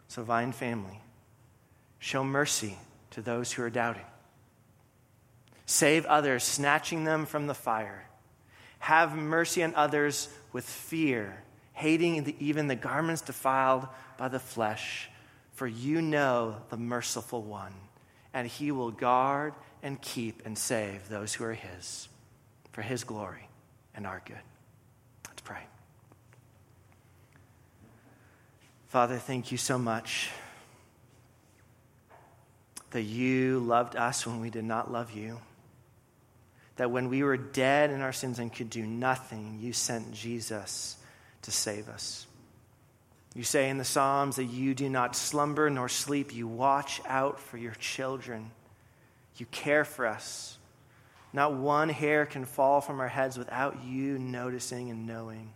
So, 0.09 0.23
Vine 0.23 0.51
family, 0.51 0.99
show 1.99 2.23
mercy 2.23 2.77
to 3.11 3.21
those 3.21 3.53
who 3.53 3.63
are 3.63 3.69
doubting. 3.69 4.05
Save 5.65 6.05
others, 6.05 6.43
snatching 6.43 7.05
them 7.05 7.25
from 7.25 7.47
the 7.47 7.53
fire. 7.53 8.07
Have 8.79 9.15
mercy 9.15 9.63
on 9.63 9.73
others 9.73 10.27
with 10.51 10.65
fear, 10.65 11.41
hating 11.73 12.25
the, 12.25 12.35
even 12.39 12.67
the 12.67 12.75
garments 12.75 13.21
defiled 13.21 13.87
by 14.17 14.27
the 14.27 14.39
flesh. 14.39 15.09
For 15.53 15.65
you 15.65 16.01
know 16.01 16.57
the 16.69 16.77
merciful 16.77 17.41
one, 17.41 17.73
and 18.33 18.47
he 18.47 18.71
will 18.71 18.91
guard 18.91 19.53
and 19.81 20.01
keep 20.01 20.45
and 20.45 20.57
save 20.57 21.07
those 21.07 21.33
who 21.33 21.45
are 21.45 21.53
his, 21.53 22.09
for 22.73 22.81
his 22.81 23.05
glory 23.05 23.47
and 23.95 24.05
our 24.05 24.21
good. 24.25 24.37
Let's 25.27 25.41
pray. 25.41 25.63
Father, 28.87 29.17
thank 29.17 29.51
you 29.51 29.57
so 29.57 29.77
much 29.77 30.29
that 32.91 33.03
you 33.03 33.59
loved 33.59 33.95
us 33.95 34.25
when 34.25 34.39
we 34.39 34.49
did 34.49 34.63
not 34.63 34.91
love 34.91 35.11
you 35.11 35.39
that 36.77 36.91
when 36.91 37.09
we 37.09 37.23
were 37.23 37.37
dead 37.37 37.89
in 37.89 38.01
our 38.01 38.13
sins 38.13 38.39
and 38.39 38.51
could 38.53 38.69
do 38.69 38.85
nothing, 38.85 39.59
you 39.61 39.73
sent 39.73 40.13
Jesus 40.13 40.97
to 41.43 41.51
save 41.51 41.87
us. 41.87 42.27
You 43.33 43.43
say 43.43 43.69
in 43.69 43.77
the 43.77 43.85
Psalms 43.85 44.37
that 44.37 44.45
you 44.45 44.73
do 44.73 44.89
not 44.89 45.15
slumber 45.15 45.69
nor 45.69 45.89
sleep. 45.89 46.33
You 46.33 46.47
watch 46.47 47.01
out 47.05 47.39
for 47.39 47.57
your 47.57 47.73
children. 47.73 48.51
You 49.37 49.45
care 49.47 49.85
for 49.85 50.07
us. 50.07 50.57
Not 51.35 51.53
one 51.53 51.89
hair 51.89 52.25
can 52.25 52.45
fall 52.45 52.79
from 52.79 53.01
our 53.01 53.09
heads 53.09 53.37
without 53.37 53.83
you 53.83 54.17
noticing 54.17 54.89
and 54.89 55.05
knowing. 55.05 55.51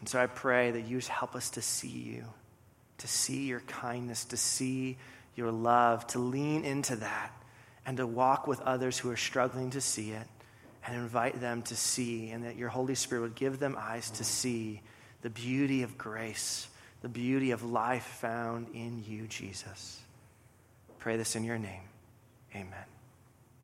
And 0.00 0.08
so 0.08 0.18
I 0.18 0.26
pray 0.26 0.72
that 0.72 0.80
you 0.88 0.98
just 0.98 1.08
help 1.08 1.36
us 1.36 1.50
to 1.50 1.62
see 1.62 1.86
you, 1.86 2.24
to 2.98 3.06
see 3.06 3.46
your 3.46 3.60
kindness, 3.60 4.24
to 4.24 4.36
see 4.36 4.98
your 5.36 5.52
love, 5.52 6.04
to 6.08 6.18
lean 6.18 6.64
into 6.64 6.96
that 6.96 7.30
and 7.86 7.96
to 7.98 8.06
walk 8.06 8.48
with 8.48 8.60
others 8.62 8.98
who 8.98 9.08
are 9.08 9.16
struggling 9.16 9.70
to 9.70 9.80
see 9.80 10.10
it 10.10 10.26
and 10.84 10.96
invite 10.96 11.40
them 11.40 11.62
to 11.62 11.76
see, 11.76 12.30
and 12.30 12.44
that 12.44 12.56
your 12.56 12.70
Holy 12.70 12.96
Spirit 12.96 13.20
would 13.20 13.34
give 13.36 13.60
them 13.60 13.76
eyes 13.78 14.10
to 14.10 14.24
see 14.24 14.82
the 15.20 15.30
beauty 15.30 15.84
of 15.84 15.96
grace, 15.96 16.66
the 17.02 17.08
beauty 17.08 17.52
of 17.52 17.62
life 17.62 18.02
found 18.20 18.66
in 18.74 19.04
you, 19.06 19.28
Jesus. 19.28 20.00
Pray 20.98 21.16
this 21.16 21.36
in 21.36 21.44
your 21.44 21.58
name. 21.58 21.82
Amen. 22.56 22.91